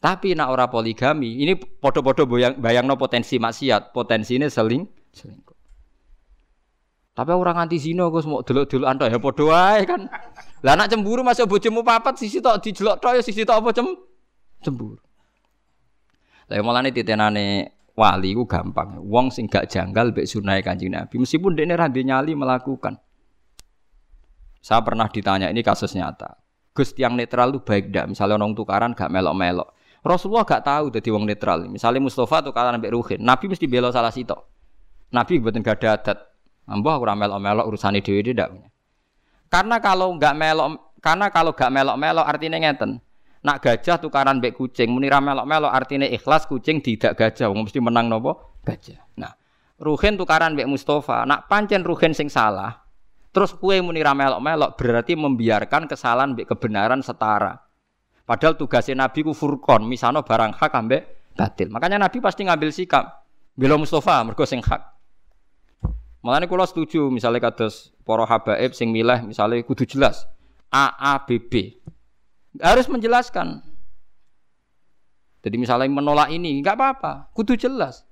[0.00, 4.82] Tapi nak ora poligami, ini podo-podo bayang, bayang no potensi maksiat, potensi ini seling,
[5.12, 5.60] selingkuh.
[7.12, 10.08] Tapi orang anti zina gue semua dulu dulu anda ya podo aja kan.
[10.64, 13.92] Lah nak cemburu masuk bojomu papat sisi tok dijelok tok ya sisi tok apa cem
[14.64, 14.96] cemburu.
[16.48, 19.04] Lah ya malah nih titenane wali gue gampang.
[19.04, 22.96] Wong sing gak janggal bek sunai kanjeng Nabi meskipun dia ra nyali melakukan.
[24.60, 26.36] Saya pernah ditanya ini kasus nyata.
[26.76, 28.06] Gus yang netral itu baik dak?
[28.12, 29.74] Misalnya orang tukaran gak melok-melok.
[30.04, 31.66] Rasulullah gak tahu jadi wong netral.
[31.66, 34.36] Misalnya Mustafa tukaran ambek Ruhin, Nabi mesti bela salah situ.
[35.10, 36.18] Nabi buatin gak ada adat.
[36.70, 38.54] Mbah ora melok-melok urusan dhewe tidak.
[39.50, 43.02] Karena kalau gak melok karena kalau gak melok-melok artinya ngeten.
[43.40, 48.12] Nak gajah tukaran mbek kucing, muni melok-melok artinya ikhlas kucing tidak gajah, wong mesti menang
[48.12, 48.60] nopo?
[48.68, 49.00] Gajah.
[49.16, 49.32] Nah,
[49.80, 52.84] Ruhin tukaran mbek Mustafa, nak pancen Ruhin sing salah,
[53.30, 57.62] Terus kue muni melok-melok berarti membiarkan kesalahan mbek kebenaran setara.
[58.26, 61.70] Padahal tugasnya Nabi ku furqon, misalnya barang hak ambek batil.
[61.70, 63.22] Makanya Nabi pasti ngambil sikap.
[63.54, 64.82] Bila Mustafa mergo sing hak.
[66.20, 70.28] Makanya kula setuju misalnya kados para habaib sing milah misalnya kudu jelas
[70.68, 71.80] A A B B.
[72.60, 73.62] Harus menjelaskan.
[75.40, 78.04] Jadi misalnya menolak ini nggak apa-apa, kudu jelas.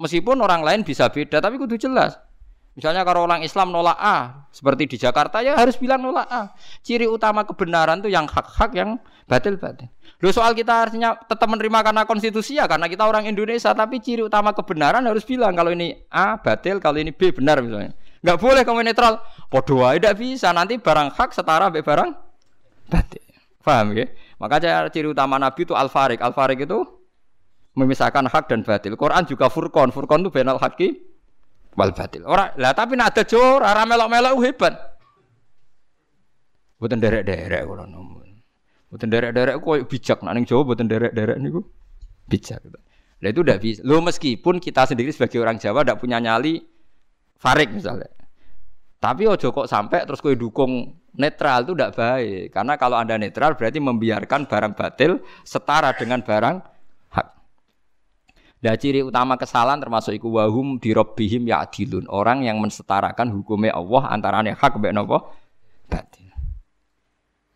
[0.00, 2.16] Meskipun orang lain bisa beda, tapi kudu jelas.
[2.78, 6.54] Misalnya kalau orang Islam nolak A, seperti di Jakarta ya harus bilang nolak A.
[6.86, 8.96] Ciri utama kebenaran itu yang hak-hak, yang
[9.26, 9.90] batil-batil.
[10.22, 14.22] Lo soal kita harusnya tetap menerima karena konstitusi ya, karena kita orang Indonesia, tapi ciri
[14.22, 17.90] utama kebenaran harus bilang kalau ini A batil, kalau ini B benar misalnya.
[18.20, 19.24] Nggak boleh kamu netral.
[19.48, 20.52] Podo tidak bisa.
[20.52, 22.12] Nanti barang hak setara be barang
[22.86, 23.24] batil.
[23.64, 24.06] Paham ya?
[24.36, 24.60] Maka
[24.92, 26.20] ciri utama Nabi itu al-farik.
[26.20, 26.84] Al-farik itu
[27.76, 28.96] memisahkan hak dan batil.
[28.96, 29.88] Quran juga furqan.
[29.88, 31.09] Furqan itu benal haki
[31.74, 32.26] wal batil.
[32.26, 34.74] Ora, lah tapi nak ada jor, ora melok-melok hebat.
[36.80, 38.40] Buatan derek-derek kula nomun.
[38.88, 41.60] Buatan derek-derek kok bijak nak ning Jawa buatan derek-derek niku
[42.26, 42.64] bijak.
[43.20, 43.84] Lah itu udah bisa.
[43.84, 46.56] Lo meskipun kita sendiri sebagai orang Jawa tidak punya nyali
[47.36, 48.08] farik misalnya.
[48.96, 52.48] Tapi ojo kok sampai terus kue dukung netral itu tidak baik.
[52.48, 56.56] Karena kalau anda netral berarti membiarkan barang batil setara dengan barang
[58.60, 62.04] Dan ciri utama kesalahan termasuk iku wahum birobbihim ya adilun.
[62.12, 65.32] Orang yang mensetarakan hukumnya Allah antara hak mbek napa
[65.88, 66.28] batil.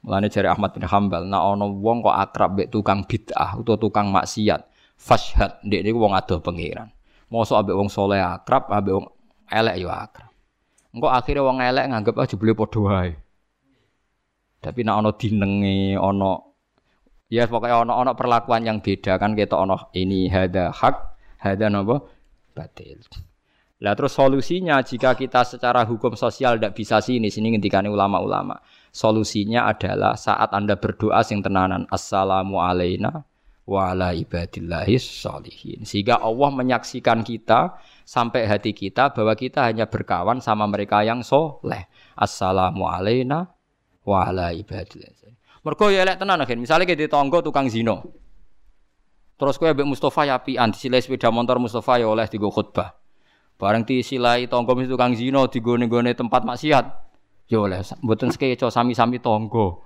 [0.01, 4.09] Mulane jari Ahmad bin Hambal, nah ono wong kok akrab mbek tukang bid'ah utawa tukang
[4.09, 4.65] maksiat,
[4.97, 6.89] fashhad ndek niku wong adoh pangeran.
[7.29, 9.07] Mosok ambek wong soleh akrab, ambek wong
[9.53, 10.33] elek yo akrab.
[10.93, 13.13] Engko akhirnya wong elek nganggep aja boleh padha wae.
[14.65, 16.31] Tapi nek ana dinenge, ana
[17.35, 20.97] ya pokoknya ana ana perlakuan yang beda kan kita ana ini hada hak,
[21.43, 22.07] hada napa
[22.55, 23.03] batil.
[23.83, 28.63] Lah terus solusinya jika kita secara hukum sosial tidak bisa sini sini ngendikane ulama-ulama.
[28.95, 33.27] Solusinya adalah saat Anda berdoa sing tenanan assalamu alaina
[33.67, 35.83] wa ala ibadillahis sholihin.
[35.83, 37.75] Sehingga Allah menyaksikan kita
[38.07, 41.91] sampai hati kita bahwa kita hanya berkawan sama mereka yang soleh.
[42.15, 43.51] Assalamu alaina
[44.07, 45.13] wa ala ibadillah.
[45.65, 46.61] Mergo ya elek tenan akhir.
[46.61, 48.05] Misalnya kita tonggo tukang zino.
[49.35, 52.95] Terus kowe ambek Mustafa ya apian disilai sepeda motor Mustafa ya oleh digo khutbah.
[53.57, 56.87] Bareng disilai tonggo mesti tukang zino digone-gone tempat maksiat.
[57.49, 59.83] Ya oleh mboten sekeco sami-sami tonggo.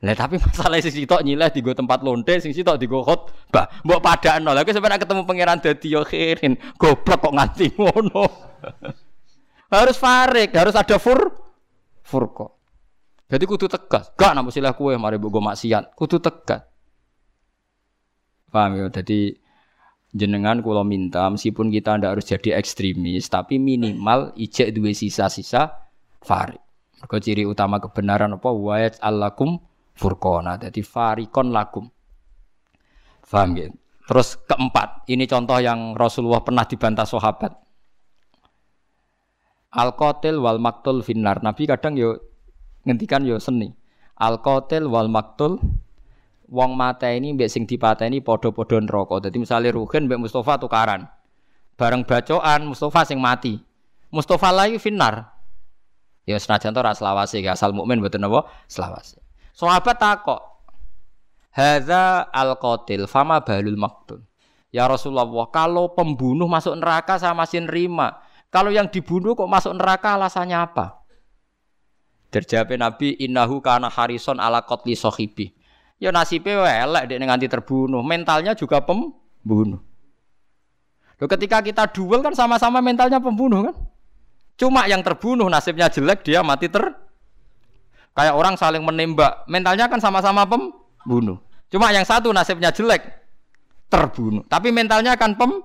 [0.00, 3.68] Lah tapi masalah sing sitok nyileh digo tempat lonte, sing sitok digo khotbah.
[3.84, 4.56] Mbok padakno.
[4.56, 6.56] Lah sampeyan ketemu pangeran dadi yo khirin.
[6.80, 8.24] Goblok kok nganti ngono.
[9.76, 11.20] harus farik, harus ada fur
[12.00, 12.59] furqa.
[13.30, 14.10] Jadi kudu tegas.
[14.18, 15.94] Gak nampu silah kue mari mbok maksiat.
[15.94, 16.66] Kudu tegas.
[18.50, 18.86] Paham ya?
[18.90, 19.38] Jadi
[20.10, 25.70] jenengan kalau minta meskipun kita ndak harus jadi ekstremis, tapi minimal ijek dua sisa-sisa
[26.18, 26.58] farik.
[26.98, 28.50] Mergo ciri utama kebenaran apa?
[28.50, 29.62] Wa ya'alakum
[29.94, 30.58] furqona.
[30.58, 31.86] Jadi farikon lakum.
[33.22, 33.70] Faham ya?
[34.10, 37.54] Terus keempat, ini contoh yang Rasulullah pernah dibantah sahabat.
[39.70, 41.38] Al qatil wal maktul finnar.
[41.46, 42.29] Nabi kadang yo
[42.84, 43.72] ngendikan yo seni.
[44.20, 45.56] Al qatil wal maktul
[46.50, 49.28] wong mata ini mbek sing dipateni padha-padha neraka.
[49.28, 51.08] Dadi misale Ruhin mbek Mustafa tukaran.
[51.78, 53.56] Bareng bacoan Mustafa sing mati.
[54.12, 55.32] Mustafa lagi finnar.
[56.28, 59.18] Ya senajan to ra selawase asal mukmin mboten napa selawase.
[59.56, 60.40] Sahabat takok,
[61.50, 64.22] Hadza al-qatil fama balul maktul.
[64.70, 68.22] Ya Rasulullah, kalau pembunuh masuk neraka saya masih nerima.
[68.54, 70.99] Kalau yang dibunuh kok masuk neraka alasannya apa?
[72.30, 75.50] Terjawab Nabi, innahu kana harison ala qatli sahibi.
[76.00, 78.00] Ya nasibnya elek dia nganti terbunuh.
[78.00, 79.82] Mentalnya juga pembunuh.
[81.20, 83.76] Loh, ketika kita duel kan sama-sama mentalnya pembunuh kan?
[84.56, 86.96] Cuma yang terbunuh nasibnya jelek dia mati ter
[88.10, 91.38] Kayak orang saling menembak, mentalnya kan sama-sama pembunuh.
[91.70, 93.06] Cuma yang satu nasibnya jelek,
[93.86, 94.42] terbunuh.
[94.50, 95.62] Tapi mentalnya kan pem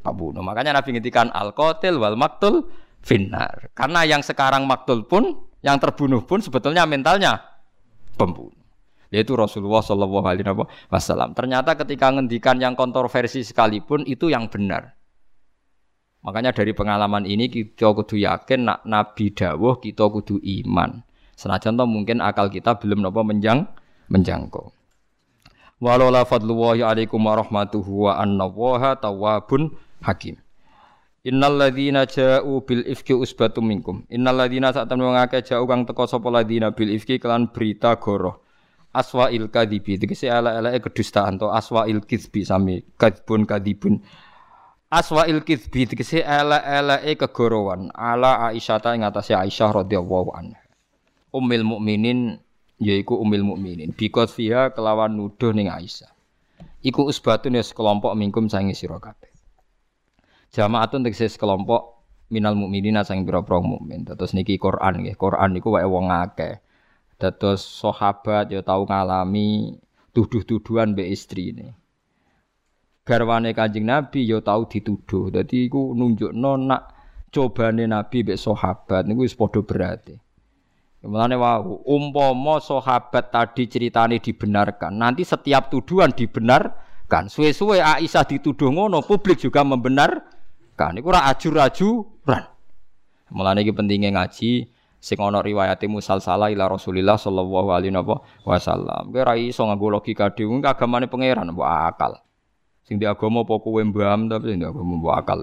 [0.00, 0.40] pembunuh.
[0.40, 2.64] Makanya Nabi ngintikan al-qatil wal maktul
[3.04, 3.68] finnar.
[3.76, 7.42] Karena yang sekarang maktul pun, yang terbunuh pun sebetulnya mentalnya
[8.14, 8.54] pembunuh.
[9.10, 10.46] Yaitu Rasulullah Shallallahu Alaihi
[10.86, 11.34] Wasallam.
[11.34, 14.94] Ternyata ketika ngendikan yang kontroversi sekalipun itu yang benar.
[16.22, 21.02] Makanya dari pengalaman ini kita kudu yakin nak Nabi dawuh kita kudu iman.
[21.38, 23.66] Senajan mungkin akal kita belum nopo menjang
[24.10, 24.74] menjangkau.
[25.76, 30.40] Walau la fadlullahi alaikum warahmatuhu wa annallaha tawwabun hakim.
[31.26, 34.06] Innal ladzina ja'u bil ifki usbatum minkum.
[34.14, 38.46] Innal ladzina sak temen wong ja'u kang teka sapa ladzina bil ifki kelan berita goroh.
[38.94, 44.00] Aswa il kadibi tegese ala-alake kedustaan to aswa il kizbi sami kadibun kadibun.
[44.86, 50.62] Aswa il kizbi tegese ala-alake kegorowan ala Aisyah ta ing atase Aisyah radhiyallahu anha.
[51.34, 52.38] Ummil mukminin
[52.78, 56.08] yaiku ummil mukminin bikot fiha kelawan nuduh ning Aisyah.
[56.86, 58.96] Iku usbatun ya sekelompok mingkum sangi sira.
[60.56, 62.00] Jamaatun tegese sekelompok
[62.32, 64.08] minal mukminina sang pira-pira mukmin.
[64.08, 65.12] Terus niki Quran nggih.
[65.20, 66.64] Quran niku wae wong akeh.
[67.20, 69.76] Dados sahabat ya tau ngalami
[70.16, 71.76] tuduh-tuduhan mbek istrine.
[73.04, 75.28] Garwane Kanjeng Nabi ya tau dituduh.
[75.28, 76.88] Dadi iku nunjukno nak
[77.28, 80.16] cobane Nabi mbek sahabat niku wis padha berarti.
[81.04, 87.30] Mulane wau umpama sahabat tadi ceritane dibenarkan, nanti setiap tuduhan dibenarkan.
[87.30, 89.62] Suwe-suwe Aisyah dituduh ngono, publik juga
[90.76, 91.00] membenarkan.
[91.00, 92.44] Iku ora ajur-ajuran.
[93.32, 94.70] Mulane iki pentingnya ngaji
[95.02, 97.96] sing ana riwayate musalsalah ila Rasulillah sallallahu alaihi
[98.46, 99.10] wasallam.
[99.10, 102.12] Kowe ora iso nganggo logika dhewe agamane pangeran mbok akal.
[102.86, 105.38] Sing di agama apa kowe mbaham tapi sing di agama mbok akal.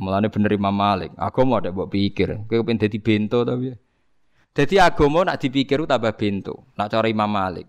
[0.00, 1.12] Mulane bener Imam Malik.
[1.20, 2.48] Agama ada mbok pikir.
[2.48, 3.76] Kowe pengen dadi bento tapi.
[4.52, 6.72] Dadi agama nak dipikir tambah bento.
[6.80, 7.68] Nak cara Imam Malik.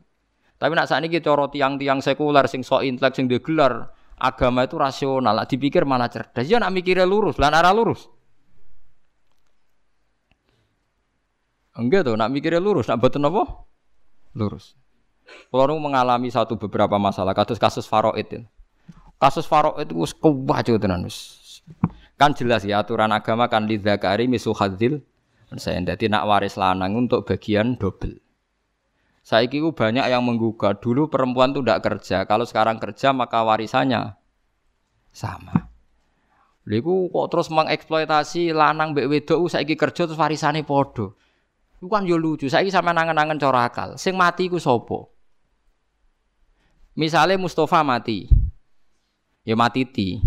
[0.55, 3.91] Tapi nak sakniki cara tiang-tiang sekuler sing sok intelek sing gelar
[4.23, 5.35] agama itu rasional.
[5.35, 6.47] Nak dipikir malah cerdas.
[6.47, 8.07] Ya nak mikirnya lurus, lan arah lurus.
[11.75, 13.67] Enggak tuh, nak mikirnya lurus, nak betul apa?
[14.37, 14.77] Lurus.
[15.49, 18.39] Kalau mengalami satu beberapa masalah, kasus kasus faroid itu.
[19.17, 21.09] Kasus faroid itu kewajo tenan
[22.13, 25.01] Kan jelas ya aturan agama kan di zakari misuhadzil.
[25.53, 28.17] Saya jadi nak waris lanang untuk bagian double.
[29.23, 30.83] Saya kira banyak yang menggugat.
[30.83, 32.27] Dulu perempuan tuh tidak kerja.
[32.27, 34.19] Kalau sekarang kerja maka warisannya
[35.15, 35.71] sama.
[36.67, 41.15] Lalu kok terus mengeksploitasi lanang mbek wedok saiki kerja terus warisane podo.
[41.79, 42.51] Iku kan yo lucu.
[42.51, 43.95] Saiki sampe nangen-nangen cara akal.
[43.95, 45.07] Sing mati iku sapa?
[46.95, 48.27] Misale Mustafa mati.
[49.43, 50.19] Ya mati ti.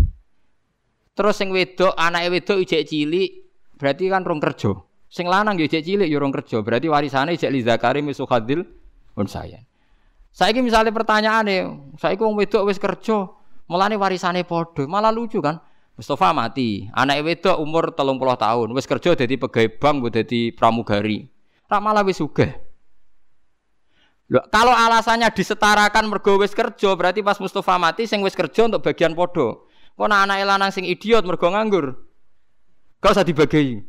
[1.17, 3.29] Terus sing wedok, anake wedok ijek cilik,
[3.73, 4.77] berarti kan rong kerja.
[5.09, 6.61] Sing lanang yo ijek cilik yo rong kerja.
[6.61, 8.61] Berarti warisane ijek li zakari misukhadil
[9.17, 9.65] unsayan.
[10.29, 13.25] Saiki misalnya pertanyaane, saiki wong wedok wis kerja,
[13.65, 14.85] mulane warisane padha.
[14.85, 15.57] Malah lucu kan?
[15.97, 21.25] Mustafa mati, anak wedok umur telung puluh tahun, wis kerja jadi pegawai bank, jadi pramugari.
[21.65, 22.53] Rak malah wis sugih.
[24.29, 28.85] Loh, kalau alasannya disetarakan mergo wis kerja, berarti pas Mustafa mati sing wis kerja untuk
[28.85, 29.65] bagian podo.
[29.97, 31.97] Kok anak lanang sing idiot mergo nganggur.
[33.01, 33.81] Gak usah dibagi.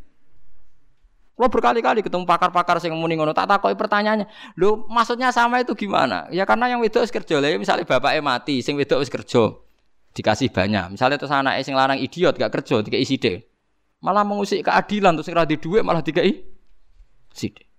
[1.39, 4.26] Lo berkali-kali ketemu pakar-pakar sing muni ngono, tak takoki pertanyaannya.
[4.59, 6.26] Lho, maksudnya sama itu gimana?
[6.34, 7.39] Ya karena yang wedok wis kerja.
[7.39, 9.55] Lah misalnya bapaknya mati, sing wedok wis kerja.
[10.18, 10.99] Dikasih banyak.
[10.99, 13.47] Misalnya terus anaknya sing lanang idiot gak kerja, dikai sithik.
[14.03, 16.43] Malah mengusik keadilan terus sing ra duit malah dikai
[17.30, 17.70] sithik.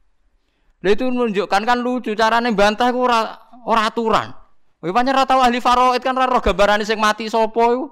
[0.79, 3.35] Lha itu menunjukkan kan lucu carane bantah ku ora
[3.67, 4.31] ora aturan.
[4.79, 7.85] Kowe pancen ora tau ahli faraid kan ora roh gambarane sing mati sapa iku.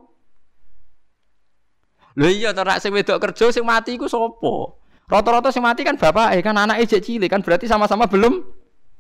[2.15, 4.86] Lha iya to nek sing wedok kerja sing mati iku sapa?
[5.08, 8.43] Rata-rata sing mati kan bapak eh kan anaknya jek cilik kan berarti sama-sama belum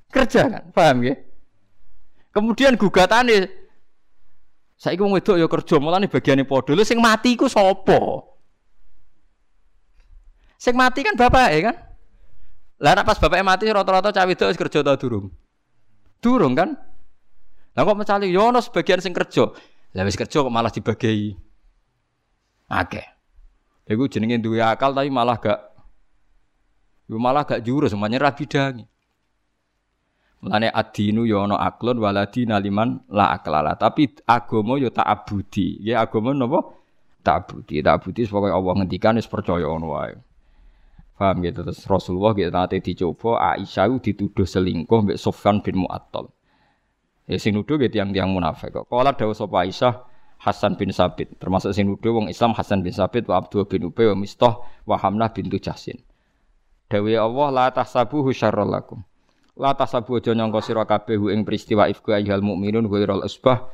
[0.07, 0.63] kerja kan.
[0.71, 1.19] Paham ya?
[2.31, 3.51] Kemudian gugatane
[4.79, 6.71] saiki wong wedok ya kerja mulane bagiane padha.
[6.71, 8.23] Lha sing mati iku sapa?
[10.55, 11.75] Sing mati kan bapak eh kan?
[12.79, 15.27] Lah pas bapaknya mati rata-rata itu wis kerja ta durung?
[16.23, 16.71] Durung kan?
[17.75, 19.43] Lah kok mencali yo ono sebagian sing kerja.
[19.91, 21.35] Lah wis kerja kok malah dibagi.
[22.71, 23.03] Oke.
[23.91, 25.66] Iku jenenge duwe akal tapi malah gak
[27.07, 28.85] yo malah gak jurus semuanya ra bidangi.
[30.37, 33.73] Mulane adinu yo ono aklon waladi naliman la aklala.
[33.73, 35.81] Tapi agama yo tak abudi.
[35.81, 36.61] Ya agama napa?
[37.25, 37.81] Tak abudi.
[37.81, 40.13] Tak abudi pokoke Allah ngendikan wis percaya ngono wae.
[41.17, 46.29] Paham gitu terus Rasulullah gitu nanti dicoba Aisyah dituduh selingkuh mbek Sofyan bin Mu'attal.
[47.25, 48.85] Ya sing nuduh gitu yang tiang munafik kok.
[48.85, 50.05] Kala dawuh sapa Aisyah
[50.37, 54.05] Hasan bin Sabit termasuk sing nuduh wong Islam Hasan bin Sabit wa Abdul bin Ubay
[54.13, 55.97] wa Mistah wa Hamnah bintu Jahsin.
[56.87, 59.03] Dawe Allah la tahsabuhu syarrul lakum.
[59.59, 63.67] La tahsabu aja nyangka sira kabeh ing peristiwa ifku ayyuhal mukminun ghairul usbah.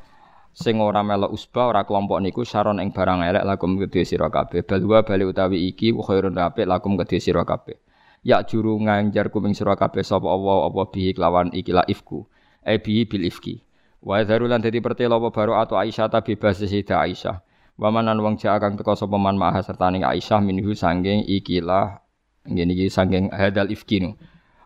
[0.49, 4.66] Sing ora melok usbah ora kelompok niku saron ing barang elek lakum kedhe sira kabeh.
[4.66, 7.78] Balwa bali utawi iki khairun apik lakum kedhe sira kabeh.
[8.26, 12.26] Ya juru nganjar kuming sira kabeh sapa Allah apa bihi kelawan iki la ifku?
[12.66, 13.61] E bihi bil ifki.
[14.01, 17.45] Wa zarulan dadi pertelo apa baru atau Aisyah ta bebas Sayyidah Aisyah.
[17.78, 22.03] Wa manan wong jek kang teka sapa man serta ning Aisyah minhu sanging ikilah
[22.48, 24.16] ngene iki sanging hadal ifkinu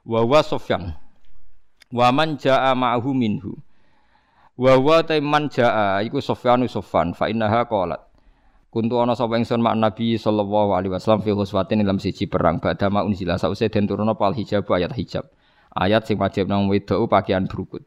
[0.05, 0.97] wa wa Sofyan
[1.93, 3.57] wa man jaa ma'hu minhu
[4.57, 8.01] Wa taiman jaa iku Sofyanu Sofan fa innaha qalat.
[8.73, 13.05] Kuntu ana sapa ingsun mak Nabi sallallahu alaihi wasallam fi huswatin dalam siji perang badama
[13.05, 15.29] unzila sause den turuna pal hijab ayat hijab.
[15.77, 17.85] Ayat sing wajib nang wedok pakaian berukut.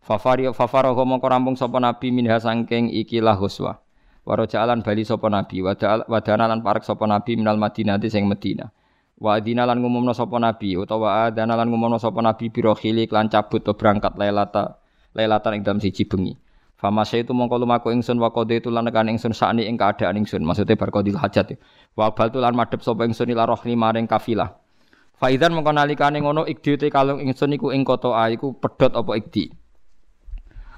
[0.00, 3.84] Fafari fafara mongko rampung sapa Nabi minha sangking ikilah huswa.
[4.24, 8.72] Waro jalan bali sapa Nabi wadana lan parek sapa Nabi minal Madinah sing Madinah.
[9.14, 13.30] Wa adina lan ngumumna sapa Nabi utawa adana lan ngumumna sapa Nabi biro khilik lan
[13.30, 14.82] cabut to berangkat lailata
[15.14, 16.34] lailatan ing dalam siji bengi.
[16.74, 20.42] Fama itu mongko lumaku ingsun wa qadi itu lan kan ingsun sakni ing keadaan ingsun.
[20.42, 21.54] Maksudnya bar qadil hajat.
[21.94, 24.50] Wa bal tu lan madhep sapa ingsun ila rohli maring kafilah.
[25.14, 29.14] Faidan mengko nalikane ngono ikdi te kalung ingsun iku ing kota a iku pedhot apa
[29.14, 29.54] ikdi.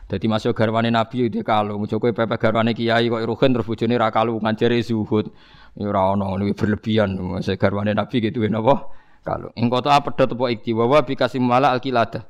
[0.06, 4.14] Dadi masuk garwane Nabi itu kalung, Joko pepe garwane kiai kok rugen terus bojone ra
[4.14, 5.34] kalungan jere zuhud.
[5.76, 8.88] Ya ora ono ngono berlebihan masuk garwane Nabi gitu napa?
[9.20, 9.52] Kalung.
[9.60, 12.24] Ing kota pedhot apa ikdi wa wa bikasim mala alqiladah.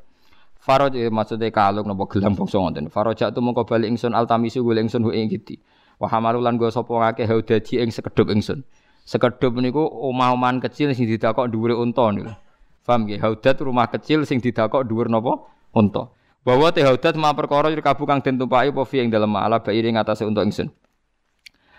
[0.59, 2.91] Faraj eh, maksudnya kalung napa gelam bangsa ngoten.
[2.91, 5.63] Faraj tu mongko bali ingsun altamisu golek ingsun hu ing ikdi.
[6.03, 8.67] Wa hamalu lan go sapa ngake haudaji ing sekedhup ingsun.
[9.07, 12.35] Sekedhup niku omah-omahan kecil sing didakok dhuwure unta niku.
[12.83, 13.23] Paham nggih?
[13.23, 15.47] Haudat rumah kecil sing didakok dhuwur napa?
[15.71, 16.11] Unta.
[16.43, 19.95] Bahwa teh haudat ma perkara kabu kang den tumpaki apa fi ing dalem ala bairi
[19.95, 20.71] ngatasé untuk ingsun.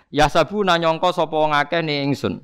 [0.08, 2.40] Ya sabu nanyangka sapa wong akeh ni ingsun.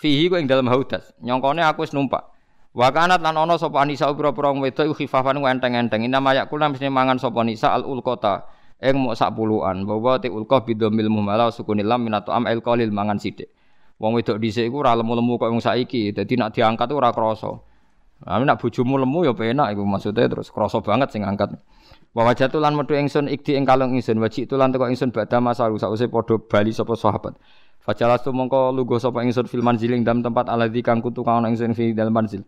[0.00, 1.12] Fihi ku ing dalem haudat.
[1.20, 2.24] Nyongkone aku wis numpak.
[2.72, 6.08] Wa kanat lan ana sapa anisa pira-pira wong wedok khifafan enteng-enteng.
[6.08, 8.48] Ina mayak kula mesti mangan sapa nisa al ulqata
[8.80, 9.84] ing mok sak puluhan.
[9.84, 13.52] Bahwa te ulqa bidomil muhmala sukunil lam minatu am el qalil mangan sithik.
[14.00, 16.16] Wong wedok dhisik iku ora lemu-lemu kok wong saiki.
[16.16, 17.60] Dadi nak diangkat ora krasa.
[18.24, 21.52] Nah, nak bojomu lemu ya penak iku maksudnya terus krasa banget sing angkat.
[22.16, 25.36] Wa wajatu lan metu ingsun ikdi ing kalung ingsun waji itu lan teko ingsun badha
[25.36, 27.36] masaru sause padha bali sapa sahabat.
[27.84, 31.52] Fajalas tu mongko lugo sapa ingsun fil manziling dalam tempat aladzi kang kutu kang ana
[31.52, 32.40] ingsun fi dalam manzil.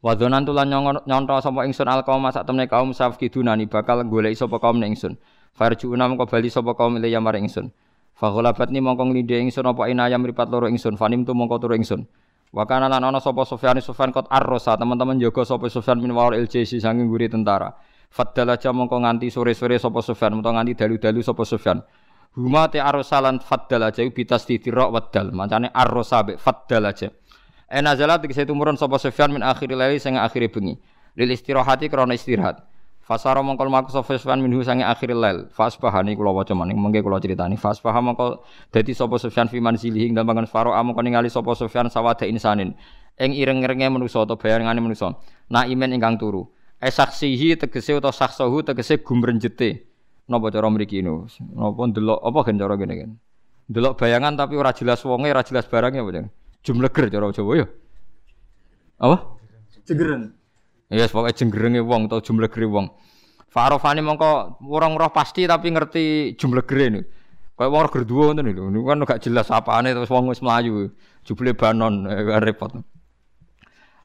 [0.00, 0.72] Wa dzonan tulan
[1.04, 5.20] nyonto sapa ingsun al kaum sak temne kaum safkidunani bakal golek sapa kaum ingsun.
[5.52, 7.68] Farjuuna mongko bali sapa kaum ile ya maring ingsun.
[8.16, 11.76] Fa ghalabat ni mongko nglindhe ingsun apa inayam ripat loro ingsun fanim tu mongko turu
[11.76, 12.08] ingsun.
[12.48, 16.32] Wa kana lan ana sapa Sufyan Sufyan kot arrosa teman-teman jaga sapa Sufyan min wal
[16.32, 17.76] LJC sanging guri tentara.
[18.08, 21.84] Faddal aja mongko nganti sore-sore sapa Sufyan utawa nganti dalu-dalu sapa Sufyan.
[22.36, 25.28] Huma te arrosa lan faddal aja bitas titirok waddal.
[25.32, 27.12] Mancane arrosa be faddal aja.
[27.68, 30.80] Ena zalat tegese tumurun sapa Sufyan min akhir laili sing akhire bengi.
[31.20, 32.64] Lil istirahati krana istirahat.
[33.08, 35.48] Fasara mongkol maku Sufyan minhu sange akhir lail.
[35.48, 37.56] Fasbahani kula waca maning mengke kula critani.
[37.56, 42.28] Fasbah mongko dadi sapa Sufyan fi manzilihi ing dalem faro mongko ningali sapa Sufyan sawada
[42.28, 42.76] insanin.
[43.16, 45.16] Ing ireng-irenge manusa utawa bayangane manusa.
[45.48, 46.52] Na imen ingkang turu.
[46.84, 49.88] Esaksihi tegese utawa saksahu tegese gumrenjete.
[50.28, 51.32] Napa cara mriki niku?
[51.56, 53.10] Napa ndelok apa gen cara ngene kan?
[53.72, 56.28] Ndelok bayangan tapi ora jelas wonge, ora jelas barangnya apa
[56.60, 57.66] Jumleger cara Jawa ya.
[59.00, 59.16] Apa?
[59.88, 60.37] Jegeren.
[60.88, 62.88] Yes, pokoknya jenggerenge wong atau jumlah gere wong.
[63.48, 67.00] Farofani mongko orang roh pasti tapi ngerti jumlah gere ini.
[67.56, 68.80] Kayak wong roh dua ngoten lho.
[68.88, 70.88] Kan gak jelas apane terus wong wis mlayu.
[71.28, 72.72] Jubile banon eh, repot.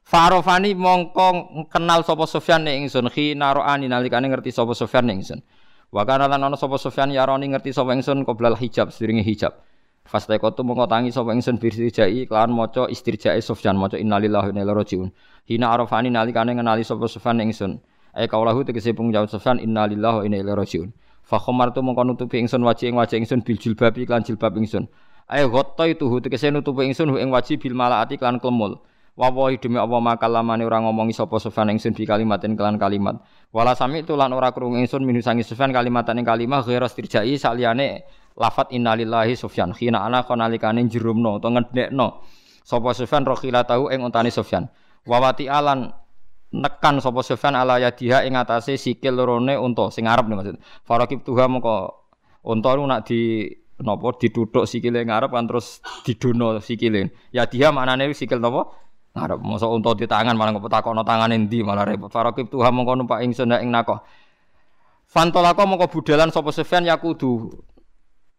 [0.04, 1.28] Farofani mongko
[1.72, 5.40] kenal sapa Sofyan ning ingsun khina ro'ani nalikane ngerti sapa Sofyan ning ingsun.
[5.88, 9.56] Wa kana lan ana sapa Sofyan yaroni ngerti sapa ingsun qoblal hijab sedringe hijab.
[10.04, 14.60] Fastai kotu mongko tangi sapa ingsun birjai kelawan maca istirjae Sofyan maca innalillahi wa inna
[14.60, 15.08] ilaihi rajiun.
[15.48, 17.80] Hina arafani nalikane ngenali sapa Sufyan ingsun.
[18.12, 20.88] Ai kaulahu tegese jawab Sufyan innalillahi wa inna ilaihi rajiun.
[21.24, 24.92] Fa khamartu mongko nutupi ingsun wajih ing wajih ingsun bil jilbab iklan jilbab ingsun.
[25.24, 28.84] Ai ghatta itu tegese nutupi ingsun ing wajih bil malaati klan klemul.
[29.16, 33.24] Wa wahi demi apa makalamane ora ngomongi sapa Sufyan ingsun bi kalimatin kalimat.
[33.56, 37.38] Wala sami itu lan ora krungu ingsun minu sangi Sufyan kalimatan ing kalimah ghairu istirjai
[37.40, 38.04] saliyane
[38.34, 39.70] lafat innalillahi Sufyan.
[39.74, 42.22] Khina ana konalikane jerumno utawa ngedekno
[42.64, 44.66] sapa Sufyan rokhila tahu ing untane Sufyan
[45.04, 45.92] wawati alan
[46.54, 50.56] nekan sapa Sufyan ala yadiha ing atase sikil lorone unta sing nih maksud.
[50.86, 52.06] Farakib tuha moko
[52.46, 53.50] unta lu nak di
[53.82, 57.10] napa dituthuk sikile ngarep kan terus didono sikile.
[57.34, 58.70] Yadiha maknane sikil napa?
[59.14, 59.38] Ngarep.
[59.42, 62.10] Mosok unta di tangan malah kok takono tangane ndi malah repot.
[62.10, 63.98] Farakib tuha moko numpak ingsun ing nakoh.
[65.10, 67.50] Fantolako moko budalan sapa Sufyan yakudu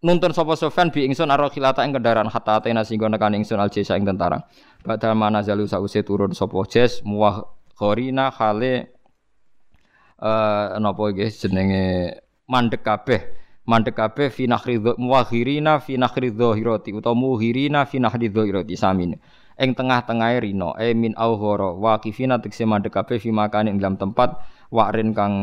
[0.03, 3.69] nuntun sapa Sufyan bi ingsun aro khilata ing kendaraan hatta atena singgo nekan ingsun al
[3.71, 4.43] ing tentara.
[4.85, 8.95] Badal mana zalu sause turun sapa jes muwah khorina khale
[10.15, 12.15] eh napa iki jenenge
[12.47, 13.21] mandek kabeh
[13.67, 19.19] mandek kabeh fi nakhri muwahirina fi nakhri dhahirati utawa muhirina fi nakhri dhahirati samin
[19.59, 24.39] ing tengah-tengah rino e min auhara waqifina tekse mandek kabeh fi makane ing dalam tempat
[24.73, 25.33] wakrin kang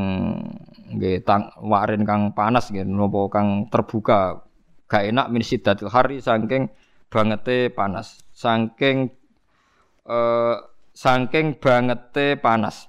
[0.92, 4.44] nggih tang wakrin kang panas nggih napa kang terbuka
[4.90, 6.68] gak enak min siddatil hari saking
[7.08, 9.12] bangete panas saking
[10.06, 10.58] uh,
[10.92, 12.88] saking bangete panas.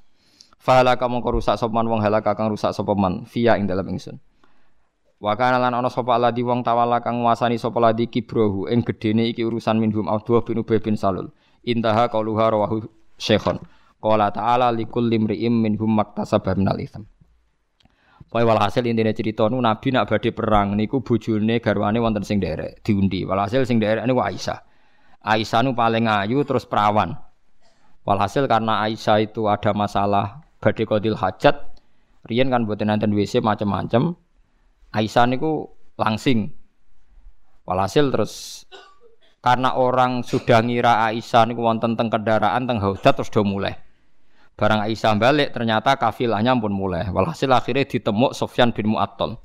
[0.64, 4.16] Fahala kamu rusak sopan wong halaka kang rusak sopaman via ing dalam ingsun.
[5.20, 9.28] Wa kana lan ana sapa ladi wong tawala kang nguasani sapa ladi kibrohu ing gedene
[9.28, 11.32] iki urusan minhum Abdullah bin Ubay bin Salul.
[11.68, 12.88] Intaha qauluha rawahu
[13.20, 13.60] Syekhon.
[14.04, 17.08] Qala ta'ala likul limri'im minhum maktasaba minal itsam.
[18.28, 22.84] Pokoke walhasil intine cerita nu Nabi nak badhe perang niku bojone garwane wonten sing derek
[22.84, 23.24] diundi.
[23.24, 24.60] Walhasil sing derek niku Aisyah.
[25.24, 27.16] Aisyah nu paling ayu terus perawan.
[28.04, 31.56] Walhasil karena Aisyah itu ada masalah badhe kodil hajat,
[32.28, 34.20] riyen kan buatin nanten WC macam-macam.
[34.92, 36.52] Aisyah niku langsing.
[37.64, 38.66] Walhasil terus
[39.44, 43.76] Karena orang sudah ngira Aisyah niku wonten teng kendaraan teng haudat terus do mulai.
[44.54, 47.10] Barang Aisyah balik ternyata kafilahnya pun mulai.
[47.10, 49.42] Walhasil akhirnya ditemuk Sofyan bin Mu'attal.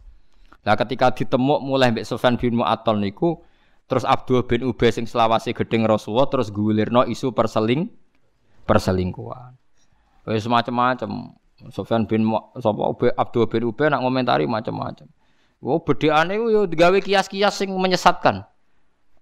[0.69, 3.41] Nah ketika ditemuk mulai Mbak Sofyan bin Mu'attal niku
[3.89, 7.89] terus Abdul bin Ubay sing selawasi gedeng Rasulullah terus gulirno isu perseling
[8.69, 9.57] perselingkuhan.
[10.29, 11.33] Wis macam-macam.
[11.73, 12.29] Sofyan bin
[12.61, 15.09] sapa Abdul bin Ubay nak ngomentari macam-macam.
[15.59, 18.47] Oh bedekane ku yo digawe kias-kias sing menyesatkan.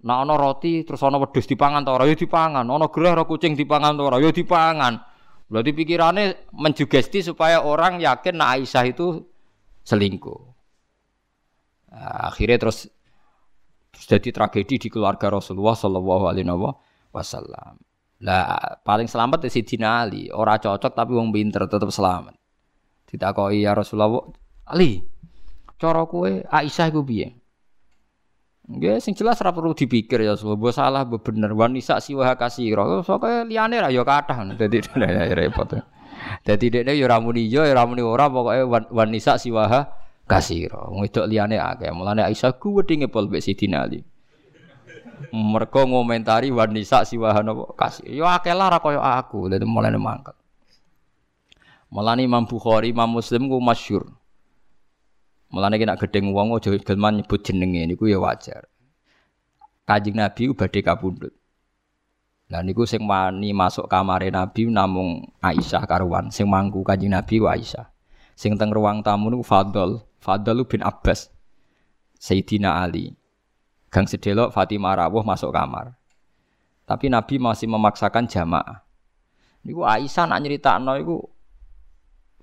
[0.04, 3.56] Nah ana roti terus ana wedhus dipangan ta ora ya dipangan, ana gerah ora kucing
[3.56, 5.15] dipangan ta ora ya dipangan.
[5.46, 9.22] Berarti pikirannya menjugesti supaya orang yakin nah Aisyah itu
[9.86, 10.42] selingkuh.
[11.94, 12.90] Nah, akhirnya terus,
[13.94, 16.50] terus jadi tragedi di keluarga Rasulullah Shallallahu Alaihi
[17.14, 17.78] Wasallam.
[18.26, 22.34] Lah paling selamat di Sidina Ali, orang cocok tapi wong pinter tetap selamat.
[23.06, 24.26] Tidak kau ya Rasulullah
[24.66, 25.04] Ali,
[25.78, 27.45] cara kue Aisyah iku piye?
[28.66, 32.82] Nggih sing jelas ora perlu dipikir ya mbok salah mbok bener wanisa siwa kasira.
[33.06, 34.82] Soke liyane ra ya kathah dadi
[35.38, 35.78] repot.
[36.42, 39.70] Dadi dekne ya ora muni ya ora muni ora pokoke wanisa siwa
[40.26, 40.90] kasira.
[40.90, 41.94] Wedok liyane akeh.
[41.94, 44.02] Mulane Aisyah ku wedinge pol mbek Sidina Ali.
[45.30, 48.10] Mergo ngomentari wanisa siwa napa kasir.
[48.10, 49.46] Ya akeh lah ra kaya aku.
[49.46, 50.34] Dadi mulane mangkel.
[51.86, 54.10] Mulane Imam Bukhari, Imam Muslim ku masyhur.
[55.46, 58.66] Mulane nek gedeng wong aja gelman nyebut jenenge niku ya wajar.
[59.86, 61.30] Kanjeng Nabi badhe kapundhut.
[62.50, 67.54] Lah niku sing wani masuk kamare Nabi namung Aisyah karuan, sing mangku Kanjeng Nabi wa
[67.54, 67.86] Aisyah.
[68.34, 71.30] Sing teng ruang tamu niku Fadl, Fadl bin Abbas.
[72.18, 73.14] Sayyidina Ali.
[73.92, 75.94] Gang sedelok Fatimah rawuh masuk kamar.
[76.86, 78.82] Tapi Nabi masih memaksakan jamaah.
[79.62, 81.16] Niku Aisyah nak nyeritakno iku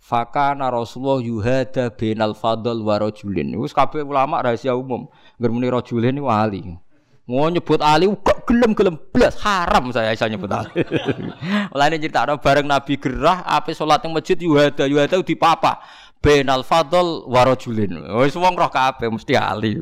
[0.03, 3.55] Fakana Rasulullah yuhada binal fadl wa rajulin.
[3.55, 5.07] Wis kabeh ulama rahasia umum.
[5.39, 6.75] Ngermuni rajulin niku ali.
[7.23, 10.83] Mau nyebut Ali kok gelem-gelem blas haram saya bisa nyebut Ali.
[11.71, 15.79] Mulane ada bareng Nabi gerah ape salat ning masjid yuhada yuhada di papa
[16.19, 17.95] binal fadl wa rajulin.
[18.19, 19.79] Wis wong roh kabeh mesti Ali.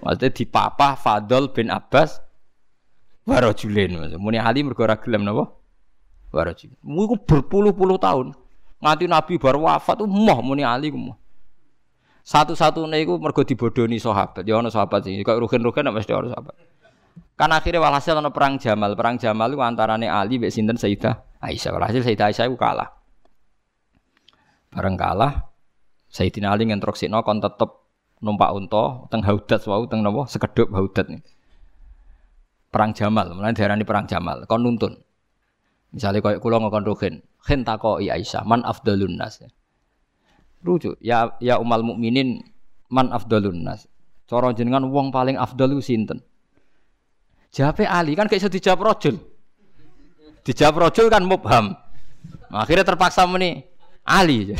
[0.00, 2.24] Maksudnya di papa Fadl bin Abbas
[3.28, 4.16] wa rajulin.
[4.16, 5.50] Muni Ali mergo ora gelem napa?
[6.32, 6.78] Wa rajulin.
[6.80, 8.45] Iku berpuluh-puluh tahun.
[8.86, 11.18] Nganti Nabi baru wafat tuh moh muni Ali ku moh.
[12.22, 14.46] Satu-satunya itu mergo dibodoni sahabat.
[14.46, 15.18] Ya ono sahabat sih.
[15.26, 16.54] Kayak rugen-rugen mesti ono sahabat.
[17.34, 18.94] Kan akhirnya walhasil ono perang Jamal.
[18.94, 21.74] Perang Jamal itu antarane Ali mbek sinten Sayyidah Aisyah.
[21.74, 22.94] Walhasil Sayyidah Aisyah itu kalah.
[24.70, 25.50] Bareng kalah
[26.06, 27.70] Sayyidina Ali ngentroksino kon tetep
[28.22, 31.22] numpak unta teng haudat wau teng napa sekedhop haudat nih.
[32.70, 35.05] Perang Jamal, mulai diarani perang Jamal, kon nuntun.
[35.96, 39.40] Misalnya kayak kulo ngokon rugen, khen takoi Aisyah, man afdalun nas.
[40.60, 42.44] Rujuk, ya ya umal mukminin
[42.92, 43.88] man afdalun nas.
[44.28, 46.20] Cara jenengan wong paling afdal ku sinten?
[47.48, 49.16] Jawabe Ali kan kayak iso dijawab rojul.
[50.44, 51.72] Dijawab rojul kan mubham.
[52.52, 53.64] Akhirnya terpaksa meni
[54.04, 54.52] Ali.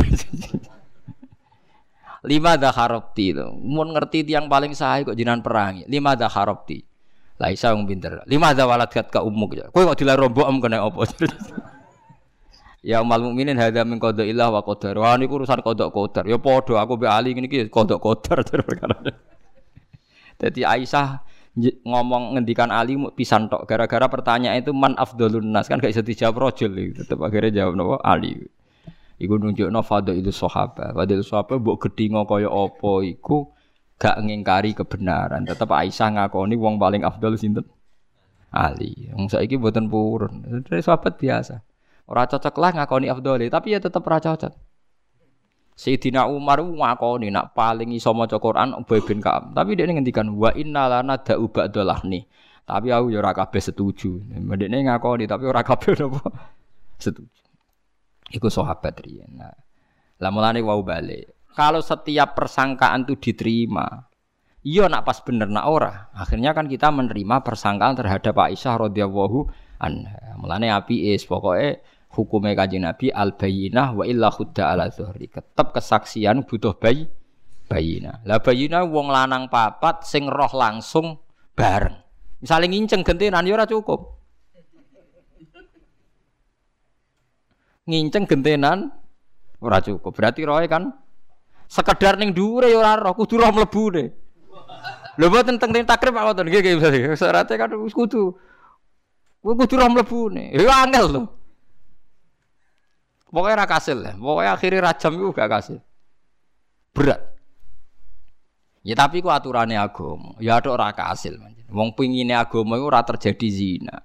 [2.31, 3.45] Lima dah harapti itu.
[3.61, 5.85] Mun ngerti tiang paling sahih kok jinan perangi.
[5.85, 6.81] Lima dah harapti.
[7.37, 8.25] Lah isa wong pinter.
[8.25, 9.61] Lima dah walat kat ka umuk.
[9.73, 11.05] Kowe kok dilar rombok kena apa?
[12.87, 14.95] Ya umal mukminin hadza min qada ilah wa qadar.
[15.03, 16.23] Wah niku urusan qada qadar.
[16.31, 19.03] Ya padha aku be ali ngene iki qada qadar perkara.
[20.39, 21.19] Dadi Aisyah
[21.83, 26.53] ngomong ngendikan Ali pisan tok gara-gara pertanyaan itu man afdalun nas kan gak bisa dijawab
[26.53, 28.39] rojul tetep akhirnya jawab nopo Ali.
[29.19, 29.83] Iku nunjukno
[30.15, 30.95] itu sahabat.
[30.95, 33.51] Fadil sahabat mbok gedhingo kaya apa iku
[33.97, 35.45] gak ngingkari kebenaran.
[35.49, 37.65] Tetep Aisyah ngakoni wong paling afdal sinten?
[38.53, 39.13] Ali.
[39.13, 40.65] Wong saiki mboten purun.
[40.65, 41.61] Dari sahabat biasa.
[42.07, 44.55] Ora cocok lah ngakoni afdholi, tapi ya tetep ora cocok.
[45.77, 49.53] Sayyidina Umar ngakoni nak paling iso maca Quran Ubay bin Ka'ab.
[49.53, 52.25] Tapi dia ngendikan wa inna lana da'u ba'dalahni.
[52.65, 54.25] Tapi aku ya ora kabeh setuju.
[54.41, 56.25] Mendekne ngakoni tapi ora kabeh napa
[56.97, 57.45] setuju.
[58.33, 59.37] Iku sahabat riyen.
[60.17, 61.36] Lah mulane wau balik.
[61.57, 64.05] Kalau setiap persangkaan itu diterima,
[64.61, 66.13] iya nak pas bener nak ora.
[66.13, 69.49] Akhirnya kan kita menerima persangkaan terhadap Aisyah radhiyallahu
[69.81, 70.37] anha.
[70.37, 71.81] Mulane api is pokoknya
[72.13, 75.33] hukumnya kaji Nabi al bayinah wa illa khudda ala zuhri.
[75.33, 77.09] Tetap kesaksian butuh bayi
[77.73, 78.21] bayinah.
[78.29, 81.25] Lah bayinah wong lanang papat sing roh langsung
[81.57, 81.97] bareng.
[82.45, 84.01] Misalnya nginceng gentenan ya ora cukup.
[87.89, 88.93] Nginceng gentenan
[89.65, 90.13] ora cukup.
[90.13, 91.06] Berarti roe kan
[91.67, 94.15] sekedar ning dhuwure ya ora roh, kudu roh mlebune.
[95.17, 98.35] Lho mboten teng takrib Pak wonten nggih nggih syaratnya kan kudu
[99.43, 100.55] kudu roh mlebune.
[100.55, 101.23] Ya angel lho.
[103.27, 104.15] Pokoknya ra kasil lah.
[104.17, 105.77] Pokoknya akhirnya rajam itu gak kasil.
[106.97, 107.21] Berat.
[108.87, 110.39] Ya tapi ku aturane agama.
[110.41, 111.37] Ya ada ora kasil.
[111.69, 113.99] Wong pingine agama iku ora terjadi zina.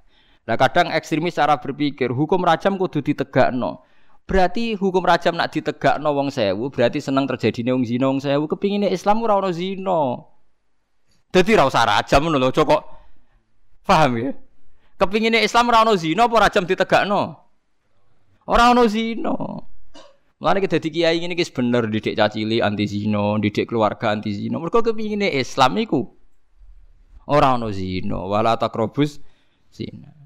[0.44, 3.86] Nah kadang ekstremis cara berpikir hukum rajam kudu ditegakno.
[4.32, 8.88] Berarti hukum rajam nak ditegakno wong sewu, berarti seneng terjadi wong zina wong sewu kepingine
[8.88, 10.24] Islam ora ono zina.
[11.36, 12.84] Dadi ora rajam ngono lho, kok.
[13.84, 14.32] Paham ya?
[14.96, 17.22] Kepingine Islam ora ono zina apa rajam ditegakno?
[18.48, 19.36] Ora ono zina.
[20.40, 24.64] Mulane kita dadi kiai ngene iki bener didik cacili anti zina, didik keluarga anti zina.
[24.64, 26.08] Mergo kepingine Islam iku
[27.28, 29.20] ora ono zina, wala takrobus
[29.76, 30.21] zina.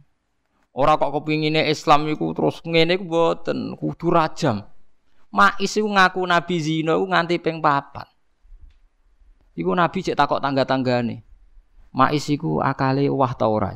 [0.76, 4.68] Ora kok kepingine Islam iku terus ngene iku mboten, kudu rajam.
[5.32, 8.12] Mais iku ngaku nabi zina iku nganti ping papat.
[9.56, 11.24] Iku nabi cek takok tangga-tanggane.
[11.96, 13.72] Mais iku akale wah ta ora?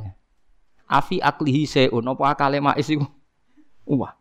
[0.91, 3.07] Afi aklihi seun apa akale mais iku
[3.87, 4.19] wah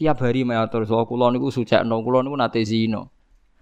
[0.00, 3.04] tiap hari matur so kula niku sujakno kula niku nate zina.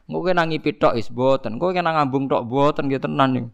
[0.06, 3.46] Engko kena ngipit tok is boten, engko kena ngambung tok boten nggih tenan nih.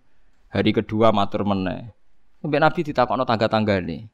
[0.53, 1.91] Hari kedua matur meneh.
[2.45, 4.05] Sampai Nabi ditakokno tangga-tanggane.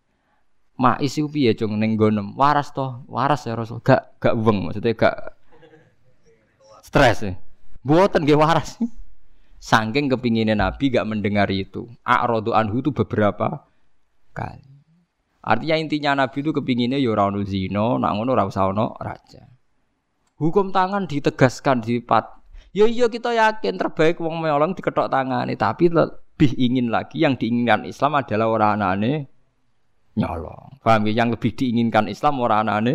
[0.79, 2.31] Mak isi piye cung ning gonem?
[2.39, 3.83] Waras toh, waras ya Rasul.
[3.83, 5.35] Gak gak weng maksudnya gak
[6.87, 7.35] stres ya.
[7.83, 8.79] Boten nggih waras.
[9.59, 11.91] Saking kepinginnya Nabi gak mendengar itu.
[12.07, 13.67] A'radu anhu itu beberapa
[14.31, 14.63] kali.
[15.43, 19.43] Artinya intinya Nabi itu kepinginnya ya ora ono zina, raja.
[20.39, 22.39] Hukum tangan ditegaskan di pat.
[22.71, 25.91] Ya iya kita yakin terbaik wong meolong diketok tangane, tapi
[26.41, 29.29] lebih ingin lagi yang diinginkan Islam adalah orang anane
[30.17, 30.81] nyolong.
[30.81, 31.21] Paham ya?
[31.21, 32.95] Yang lebih diinginkan Islam orang anane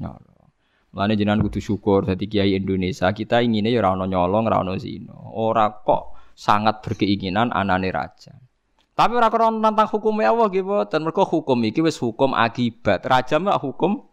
[0.00, 0.48] nyolong.
[0.96, 4.80] Mulane jenengan kudu syukur dadi kiai Indonesia, kita inginnya ya ora ono nyolong, ora ono
[4.80, 5.12] zina.
[5.36, 8.32] Ora kok sangat berkeinginan anane raja.
[8.96, 11.04] Tapi ora krono tentang hukum Allah nggih boten.
[11.04, 13.04] Mergo hukum iki wis hukum akibat.
[13.04, 14.08] Raja mak hukum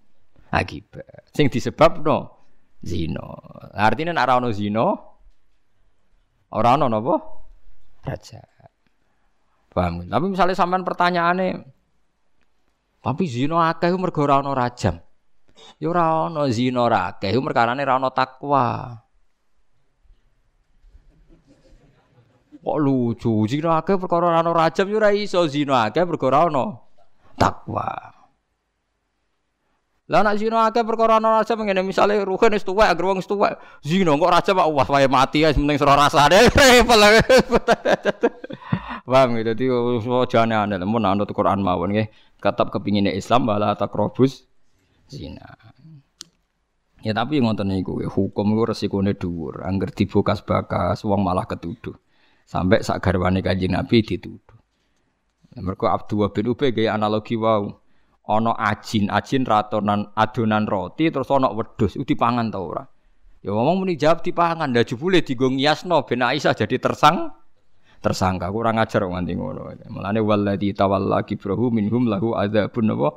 [0.52, 1.32] akibat.
[1.32, 2.36] Sing disebabno
[2.84, 3.24] zina.
[3.72, 4.92] Artinya nek ora ono zina
[6.52, 7.45] ora ono napa?
[8.06, 8.42] Raja.
[9.76, 10.08] Paham?
[10.08, 11.76] Tapi misalnya sampean pertanyaane
[13.06, 14.98] tapi zina akeh mergo ora ono rajam.
[15.78, 18.66] Ya ora ono zina ora akeh mergo ora ono takwa.
[22.66, 26.82] Kok lucu, zina akeh perkara ana rajam yo ora iso zina akeh perkara ana
[27.38, 28.15] takwa.
[30.06, 33.26] Lah nek zina akeh perkara ana rajam ngene misale ruhen wis tuwek agar wong wis
[33.26, 36.46] tuwek zina kok rajam kok wah wae mati ya penting sira rasane.
[39.10, 39.66] Paham gitu dadi
[40.30, 44.46] jane aneh mun anut Quran mawon nggih tetap kepingine Islam bala takrobus
[45.10, 45.58] zina.
[47.06, 51.94] Ya tapi ngoten niku hukum iku resikone dhuwur, angger dibokas-bakas wong malah ketuduh.
[52.50, 54.58] Sampai sak garwane Kanjeng Nabi dituduh.
[55.62, 57.85] Mergo Abdullah bin Ubay gaya analogi wau.
[58.26, 62.82] Ana ajin, ajin ratonan adonan roti terus ana wedhus, iku dipangan ta ora?
[63.46, 67.30] Ya ngomong muni jawab dipangan, lah jebule digo ngiasno ben Aisyah jadi tersang
[68.02, 69.70] tersangka kurang ajar nganti ngono.
[69.94, 73.10] Mulane walladzi tawalla kibrahu minhum lahu adzabun apa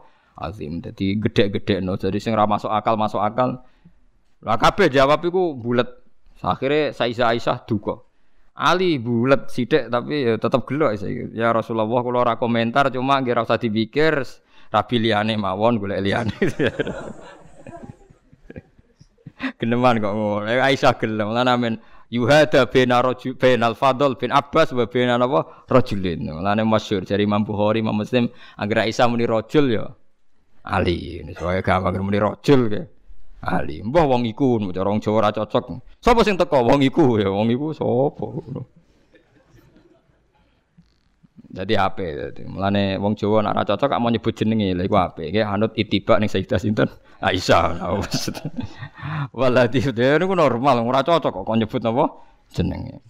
[0.48, 0.84] azim.
[0.84, 1.96] Dadi gedhe no.
[1.96, 3.64] Jadi sing ora masuk akal masuk akal.
[4.44, 5.88] Lah kabeh jawab iku bulet.
[6.44, 8.00] Akhirnya Saisyah Aisyah duka.
[8.58, 11.30] Ali bulat sidik tapi ya tetap gelo saya.
[11.36, 14.24] Ya Rasulullah kalau ora komentar cuma nggih ora usah dipikir
[14.72, 16.34] rabi liyane mawon golek liyane.
[19.58, 20.46] Geneman kok ngono.
[20.46, 21.74] Aisyah gelem lan amen
[22.10, 26.26] yuhada bena rajul al fadl bin Abbas wa bena napa rajulin.
[26.42, 28.28] Lan masyhur dari Imam Bukhari Imam Muslim
[28.58, 29.86] agar Aisyah muni rajul ya
[30.66, 31.22] Ali.
[31.38, 32.82] Soalnya gampang muni rajul ya.
[33.38, 35.78] Ali, mbah wong iku cara Jawa ora cocok.
[36.02, 38.26] Sapa sing teko wong iku ya wong iku sapa.
[41.48, 42.42] Jadi ape dadi.
[42.44, 45.32] Mulane wong Jawa nek ora cocok mau nyebut jenenge lha iku ape.
[45.32, 46.88] Ki anut itibak ning Sayyidah sinten?
[47.24, 47.80] Aisyah.
[49.38, 52.04] Waladi dhewe niku normal ora cocok kok nyebut napa
[52.52, 53.00] jenenge.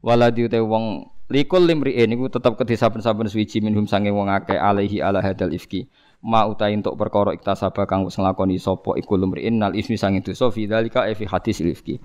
[0.00, 5.04] Waladi te wong likul limri'in niku tetep kedhe saben-saben suwiji minhum sange wong akeh alaihi
[5.04, 5.92] ala hadal ifki
[6.22, 10.54] ma utai untuk perkara iktasaba kang wis nglakoni sapa iku lumriin nal ismi sang dosa
[10.54, 11.98] fi dzalika e fi hadis rifki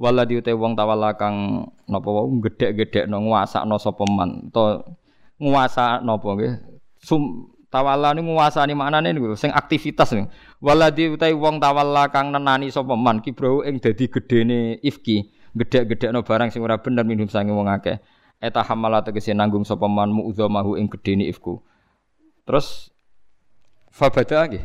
[0.00, 4.48] wala diute wong tawala kang napa wong gedhe no nguasakno sapa man.
[4.54, 4.80] To
[5.40, 6.52] nguasa napa nggih?
[7.02, 10.26] Sum tawala niku nguasani maknane niku sing aktivitas niku.
[10.62, 16.24] Wala diute wong tawala kang nenani sapa man kibro ing dadi gedene ifki gedhe no
[16.24, 18.00] barang sing ora bener minum sange wong akeh.
[18.42, 21.62] Eta hamala tegese nanggung sapa man mu'dzamahu ing gedene ifku
[22.42, 22.90] terus
[23.92, 24.64] Fabada nggih.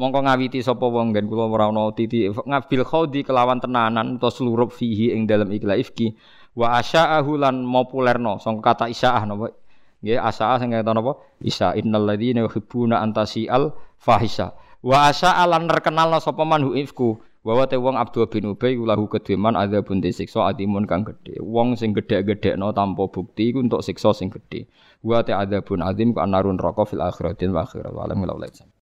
[0.00, 4.66] Mongko ngawiti sapa wong nggen kula ora ana titi ngabil khodi kelawan tenanan utawa seluruh
[4.66, 6.18] fihi ing dalam ikla ifki
[6.58, 9.54] wa asya'ahu lan populerno sangka kata isya'ah napa?
[10.02, 11.12] Nggih asya'ah sing kata napa?
[11.44, 14.56] Isya innal ladzina yuhibbuna antasial fahisha.
[14.80, 17.20] Wa asya'a lan terkenal sapa man ifku?
[17.44, 21.36] Wa te wong Abdul bin Ubay lahu kedheman adzabun siksa adimun kang gedhe.
[21.44, 24.64] Wong sing gedhe-gedhekno tanpa bukti iku untuk siksa sing gedhe.
[25.04, 27.92] Wa te adzabun adzim ka narun raka fil akhiratin wa akhirat.
[27.92, 28.24] Wa alam